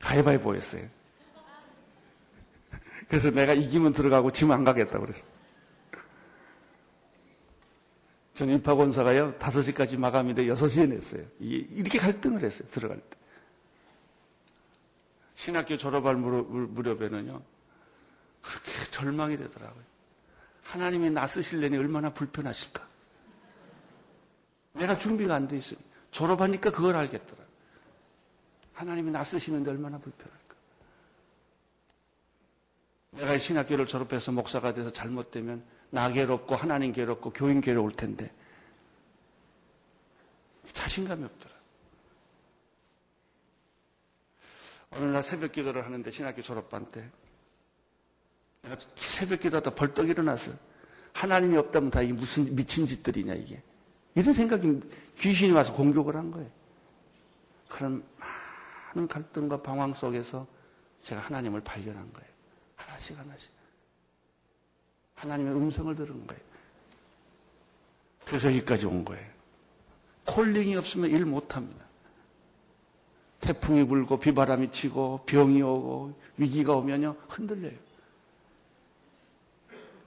가위바위보 0.00 0.54
했어요. 0.54 0.88
그래서 3.08 3.30
내가 3.30 3.52
이기면 3.52 3.92
들어가고 3.92 4.30
지면 4.30 4.58
안 4.58 4.64
가겠다 4.64 4.98
그래서. 4.98 5.24
저는 8.34 8.56
입학원사가요, 8.56 9.34
5시까지 9.34 9.96
마감인데 9.96 10.44
6시에 10.44 10.88
냈어요. 10.88 11.24
이렇게 11.38 11.98
갈등을 11.98 12.42
했어요, 12.42 12.68
들어갈 12.70 12.98
때. 12.98 13.16
신학교 15.36 15.76
졸업할 15.76 16.16
무렵에는요, 16.16 17.40
그렇게 18.42 18.70
절망이 18.90 19.36
되더라고요. 19.38 19.82
하나님이 20.64 21.10
나 21.10 21.26
쓰실래니 21.26 21.76
얼마나 21.78 22.12
불편하실까. 22.12 22.86
내가 24.74 24.96
준비가 24.98 25.36
안 25.36 25.48
돼 25.48 25.56
있으니 25.56 25.80
졸업하니까 26.10 26.70
그걸 26.70 26.96
알겠더라. 26.96 27.45
하나님이 28.76 29.10
나 29.10 29.24
쓰시는데 29.24 29.70
얼마나 29.70 29.98
불편할까. 29.98 30.54
내가 33.12 33.38
신학교를 33.38 33.86
졸업해서 33.86 34.32
목사가 34.32 34.74
돼서 34.74 34.90
잘못되면 34.90 35.64
나 35.88 36.10
괴롭고 36.10 36.54
하나님 36.54 36.92
괴롭고 36.92 37.30
교인 37.30 37.62
괴로울 37.62 37.92
텐데 37.92 38.30
자신감이 40.72 41.24
없더라. 41.24 41.54
어느 44.90 45.04
날 45.06 45.22
새벽 45.22 45.52
기도를 45.52 45.84
하는데 45.86 46.10
신학교 46.10 46.42
졸업반 46.42 46.84
때 46.90 47.08
내가 48.60 48.76
새벽 48.94 49.40
기도하다 49.40 49.74
벌떡 49.74 50.10
일어났어. 50.10 50.52
하나님이 51.14 51.56
없다면 51.56 51.90
다 51.90 52.02
이게 52.02 52.12
무슨 52.12 52.54
미친 52.54 52.86
짓들이냐 52.86 53.32
이게. 53.34 53.62
이런 54.14 54.34
생각이 54.34 54.82
귀신이 55.18 55.52
와서 55.52 55.72
공격을 55.72 56.14
한 56.14 56.30
거예요. 56.30 56.50
그런 57.68 58.04
많은 58.96 59.06
갈등과 59.06 59.62
방황 59.62 59.92
속에서 59.92 60.46
제가 61.02 61.20
하나님을 61.20 61.60
발견한 61.60 62.12
거예요. 62.12 62.28
하나씩 62.74 63.18
하나씩. 63.18 63.52
하나님의 65.14 65.54
음성을 65.54 65.94
들은 65.94 66.26
거예요. 66.26 66.42
그래서 68.24 68.48
여기까지 68.48 68.86
온 68.86 69.04
거예요. 69.04 69.24
콜링이 70.24 70.74
없으면 70.76 71.10
일 71.10 71.26
못합니다. 71.26 71.84
태풍이 73.40 73.84
불고 73.84 74.18
비바람이 74.18 74.72
치고 74.72 75.22
병이 75.26 75.62
오고 75.62 76.18
위기가 76.38 76.74
오면요 76.74 77.14
흔들려요. 77.28 77.76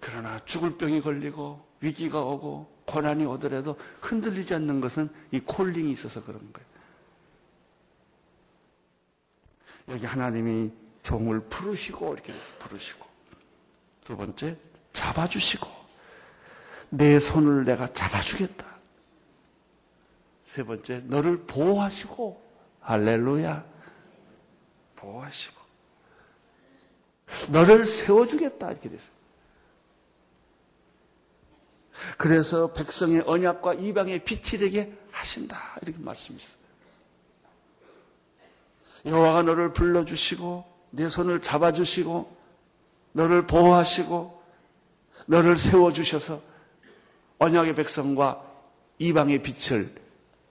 그러나 0.02 0.44
죽을 0.46 0.78
병이 0.78 1.02
걸리고 1.02 1.66
위기가 1.80 2.22
오고 2.22 2.80
고난이 2.86 3.26
오더라도 3.26 3.78
흔들리지 4.02 4.56
않는 4.56 4.82
것은 4.82 5.10
이 5.32 5.40
콜링이 5.40 5.92
있어서 5.92 6.24
그런 6.24 6.40
거예요. 6.52 6.69
여기 9.90 10.06
하나님이 10.06 10.72
종을 11.04 11.40
부르시고 11.42 12.14
이렇게 12.14 12.34
부르시고 12.60 13.06
두 14.04 14.16
번째 14.16 14.58
잡아주시고 14.94 15.68
내 16.90 17.20
손을 17.20 17.66
내가 17.66 17.92
잡아주겠다. 17.94 18.66
세 20.44 20.64
번째 20.64 21.04
너를 21.06 21.46
보호하시고 21.46 22.42
할렐루야 22.82 23.64
보호하시고 24.96 25.60
너를 27.52 27.86
세워주겠다 27.86 28.72
이렇게 28.72 28.90
됐어요. 28.90 29.20
그래서 32.18 32.74
백성의 32.74 33.24
언약과 33.26 33.76
이방의 33.76 34.24
빛이 34.24 34.60
되게 34.60 34.98
하신다. 35.12 35.78
이렇게 35.82 36.00
말씀했어요. 36.00 36.59
여호와가 39.06 39.44
너를 39.44 39.74
불러주시고 39.74 40.66
내 40.92 41.10
손을 41.10 41.42
잡아주시고 41.42 42.38
너를 43.14 43.48
보호하시고 43.48 44.44
너를 45.28 45.58
세워주셔서 45.58 46.42
언약의 47.40 47.76
백성과 47.76 48.44
이방의 48.98 49.42
빛을 49.42 49.94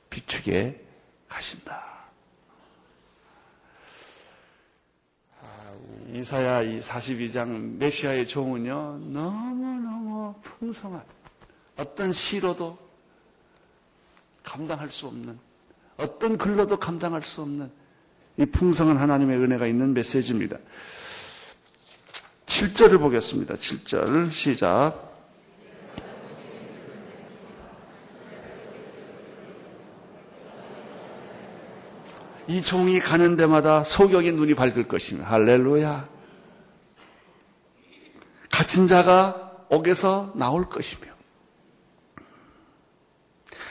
비추게 0.08 0.84
하신다. 1.28 1.84
아, 5.42 5.74
이사야 6.12 6.62
이 6.62 6.80
42장 6.80 7.76
메시아의 7.76 8.26
종은요 8.26 9.00
너무너무 9.04 10.34
풍성한 10.40 11.02
어떤 11.76 12.10
시로도 12.10 12.78
감당할 14.42 14.90
수 14.90 15.06
없는 15.06 15.38
어떤 15.98 16.38
글로도 16.38 16.78
감당할 16.78 17.22
수 17.22 17.42
없는 17.42 17.70
이 18.38 18.46
풍성한 18.46 18.96
하나님의 18.96 19.36
은혜가 19.36 19.66
있는 19.66 19.92
메시지입니다. 19.94 20.58
7절을 22.46 23.00
보겠습니다. 23.00 23.54
7절 23.54 24.30
시작. 24.30 25.08
이 32.46 32.62
종이 32.62 32.98
가는 33.00 33.36
데마다 33.36 33.84
소경의 33.84 34.32
눈이 34.32 34.54
밝을 34.54 34.88
것이며 34.88 35.24
할렐루야. 35.24 36.08
갇힌 38.50 38.86
자가 38.86 39.66
옥에서 39.68 40.32
나올 40.34 40.68
것이며 40.68 41.08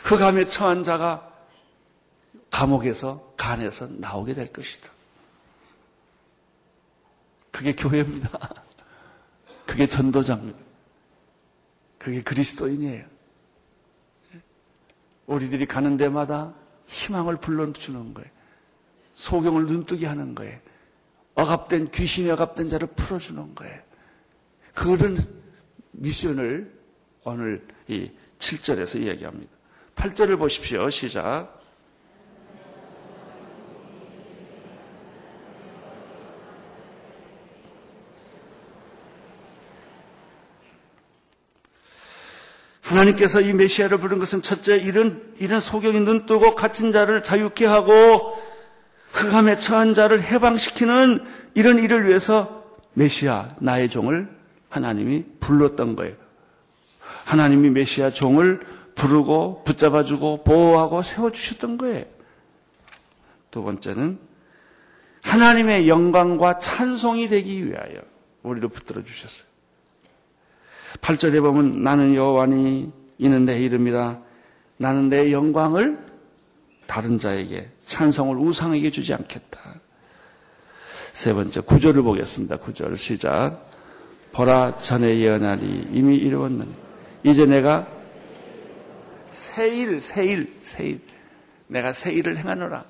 흑암에 0.03 0.43
처한 0.45 0.83
자가 0.83 1.27
감옥에서 2.51 3.26
간에서 3.37 3.87
나오게 3.87 4.33
될 4.33 4.51
것이다. 4.51 4.91
그게 7.51 7.73
교회입니다. 7.73 8.29
그게 9.65 9.85
전도자입니다. 9.85 10.59
그게 11.97 12.21
그리스도인이에요. 12.21 13.05
우리들이 15.27 15.65
가는 15.65 15.97
데마다 15.97 16.53
희망을 16.87 17.37
불러주는 17.37 18.13
거예요. 18.13 18.29
소경을 19.15 19.65
눈뜨게 19.65 20.05
하는 20.05 20.35
거예요. 20.35 20.59
억압된 21.35 21.91
귀신이 21.91 22.29
억압된 22.31 22.69
자를 22.69 22.87
풀어주는 22.95 23.55
거예요. 23.55 23.81
그런 24.73 25.17
미션을 25.91 26.71
오늘 27.23 27.67
이 27.87 28.09
7절에서 28.39 29.01
이야기합니다. 29.01 29.51
8절을 29.95 30.37
보십시오. 30.37 30.89
시작. 30.89 31.56
하나님께서 42.87 43.41
이 43.41 43.53
메시아를 43.53 43.97
부른 43.97 44.19
것은 44.19 44.41
첫째 44.41 44.77
이런 44.77 45.21
이런 45.39 45.59
소경이 45.59 45.99
눈 45.99 46.25
뜨고 46.25 46.55
갇힌 46.55 46.91
자를 46.91 47.21
자유케 47.21 47.65
하고 47.65 48.37
흑암에 49.11 49.57
처한 49.59 49.93
자를 49.93 50.21
해방시키는 50.21 51.25
이런 51.53 51.79
일을 51.79 52.07
위해서 52.07 52.63
메시아 52.93 53.49
나의 53.59 53.89
종을 53.89 54.29
하나님이 54.69 55.25
불렀던 55.39 55.95
거예요. 55.95 56.15
하나님이 57.25 57.69
메시아 57.71 58.11
종을 58.11 58.61
부르고 58.95 59.63
붙잡아주고 59.65 60.43
보호하고 60.43 61.01
세워주셨던 61.03 61.77
거예요. 61.77 62.05
두 63.51 63.63
번째는 63.63 64.17
하나님의 65.23 65.89
영광과 65.89 66.59
찬송이 66.59 67.27
되기 67.27 67.65
위하여 67.65 67.95
우리를 68.43 68.67
붙들어 68.69 69.03
주셨어요. 69.03 69.47
8절에 71.01 71.41
보면 71.41 71.83
나는 71.83 72.15
여호와니 72.15 72.91
이는 73.17 73.45
내 73.45 73.59
이름이라 73.59 74.19
나는 74.77 75.09
내 75.09 75.31
영광을 75.31 75.97
다른 76.85 77.17
자에게 77.17 77.69
찬송을 77.85 78.37
우상에게 78.37 78.89
주지 78.89 79.13
않겠다. 79.13 79.75
세 81.13 81.33
번째 81.33 81.61
구절을 81.61 82.03
보겠습니다. 82.03 82.57
구절 82.57 82.95
시작. 82.95 83.65
보라 84.31 84.75
전에 84.75 85.17
예언하리 85.19 85.89
이미 85.91 86.15
이루었느니 86.17 86.71
이제 87.23 87.45
내가 87.45 87.87
새일, 89.25 89.99
새일, 89.99 90.53
새일. 90.61 91.01
내가 91.67 91.91
새일을 91.91 92.37
행하노라. 92.37 92.85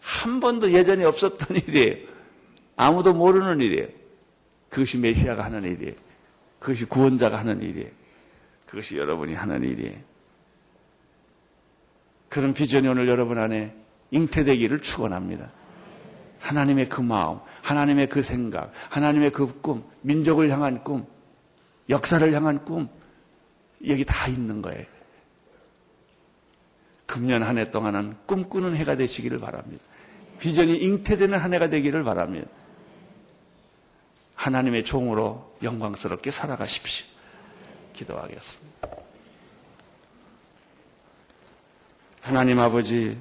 한 0.00 0.40
번도 0.40 0.72
예전에 0.72 1.04
없었던 1.04 1.56
일이에요. 1.56 1.96
아무도 2.76 3.14
모르는 3.14 3.60
일이에요. 3.60 3.88
그것이 4.68 4.98
메시아가 4.98 5.44
하는 5.44 5.64
일이에요. 5.64 5.94
그것이 6.64 6.86
구원자가 6.86 7.38
하는 7.38 7.60
일이에요. 7.60 7.90
그것이 8.64 8.96
여러분이 8.96 9.34
하는 9.34 9.62
일이에요. 9.62 9.98
그런 12.30 12.54
비전이 12.54 12.88
오늘 12.88 13.06
여러분 13.06 13.38
안에 13.38 13.76
잉태되기를 14.10 14.80
축원합니다. 14.80 15.50
하나님의 16.40 16.88
그 16.88 17.02
마음, 17.02 17.40
하나님의 17.62 18.08
그 18.08 18.22
생각, 18.22 18.72
하나님의 18.88 19.32
그 19.32 19.60
꿈, 19.60 19.84
민족을 20.00 20.48
향한 20.50 20.82
꿈, 20.82 21.06
역사를 21.90 22.32
향한 22.32 22.64
꿈, 22.64 22.88
여기 23.86 24.06
다 24.06 24.26
있는 24.26 24.62
거예요. 24.62 24.86
금년 27.04 27.42
한 27.42 27.58
해 27.58 27.70
동안은 27.70 28.16
꿈꾸는 28.24 28.74
해가 28.74 28.96
되시기를 28.96 29.38
바랍니다. 29.38 29.84
비전이 30.40 30.78
잉태되는 30.78 31.38
한 31.38 31.52
해가 31.52 31.68
되기를 31.68 32.04
바랍니다. 32.04 32.48
하나님의 34.34 34.84
종으로 34.84 35.54
영광스럽게 35.62 36.30
살아가십시오. 36.30 37.06
기도하겠습니다. 37.92 38.88
하나님 42.20 42.58
아버지, 42.58 43.16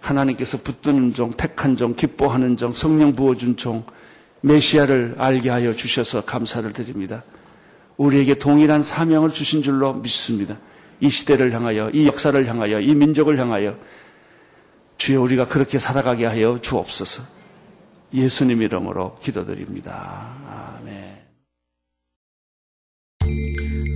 하나님께서 0.00 0.58
붙드는 0.58 1.14
종, 1.14 1.32
택한 1.32 1.76
종, 1.76 1.94
기뻐하는 1.94 2.56
종, 2.56 2.70
성령 2.70 3.14
부어준 3.14 3.56
종, 3.56 3.84
메시아를 4.40 5.16
알게 5.18 5.50
하여 5.50 5.72
주셔서 5.72 6.24
감사를 6.24 6.72
드립니다. 6.72 7.24
우리에게 7.96 8.34
동일한 8.34 8.82
사명을 8.82 9.30
주신 9.30 9.62
줄로 9.62 9.94
믿습니다. 9.94 10.56
이 11.00 11.08
시대를 11.08 11.52
향하여, 11.52 11.90
이 11.90 12.06
역사를 12.06 12.46
향하여, 12.46 12.80
이 12.80 12.94
민족을 12.94 13.38
향하여 13.38 13.76
주여 14.96 15.20
우리가 15.20 15.46
그렇게 15.46 15.78
살아가게 15.78 16.26
하여 16.26 16.60
주옵소서. 16.60 17.37
예수님 18.12 18.62
이름으로 18.62 19.18
기도드립니다. 19.20 20.28
아멘. 20.80 21.18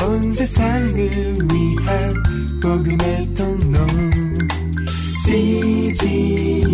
온 0.02 0.32
세상을 0.32 0.94
위한 0.94 2.22
복음의 2.62 3.34
통로 3.34 3.78
CGM 5.24 6.66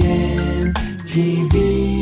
TV 1.07 1.98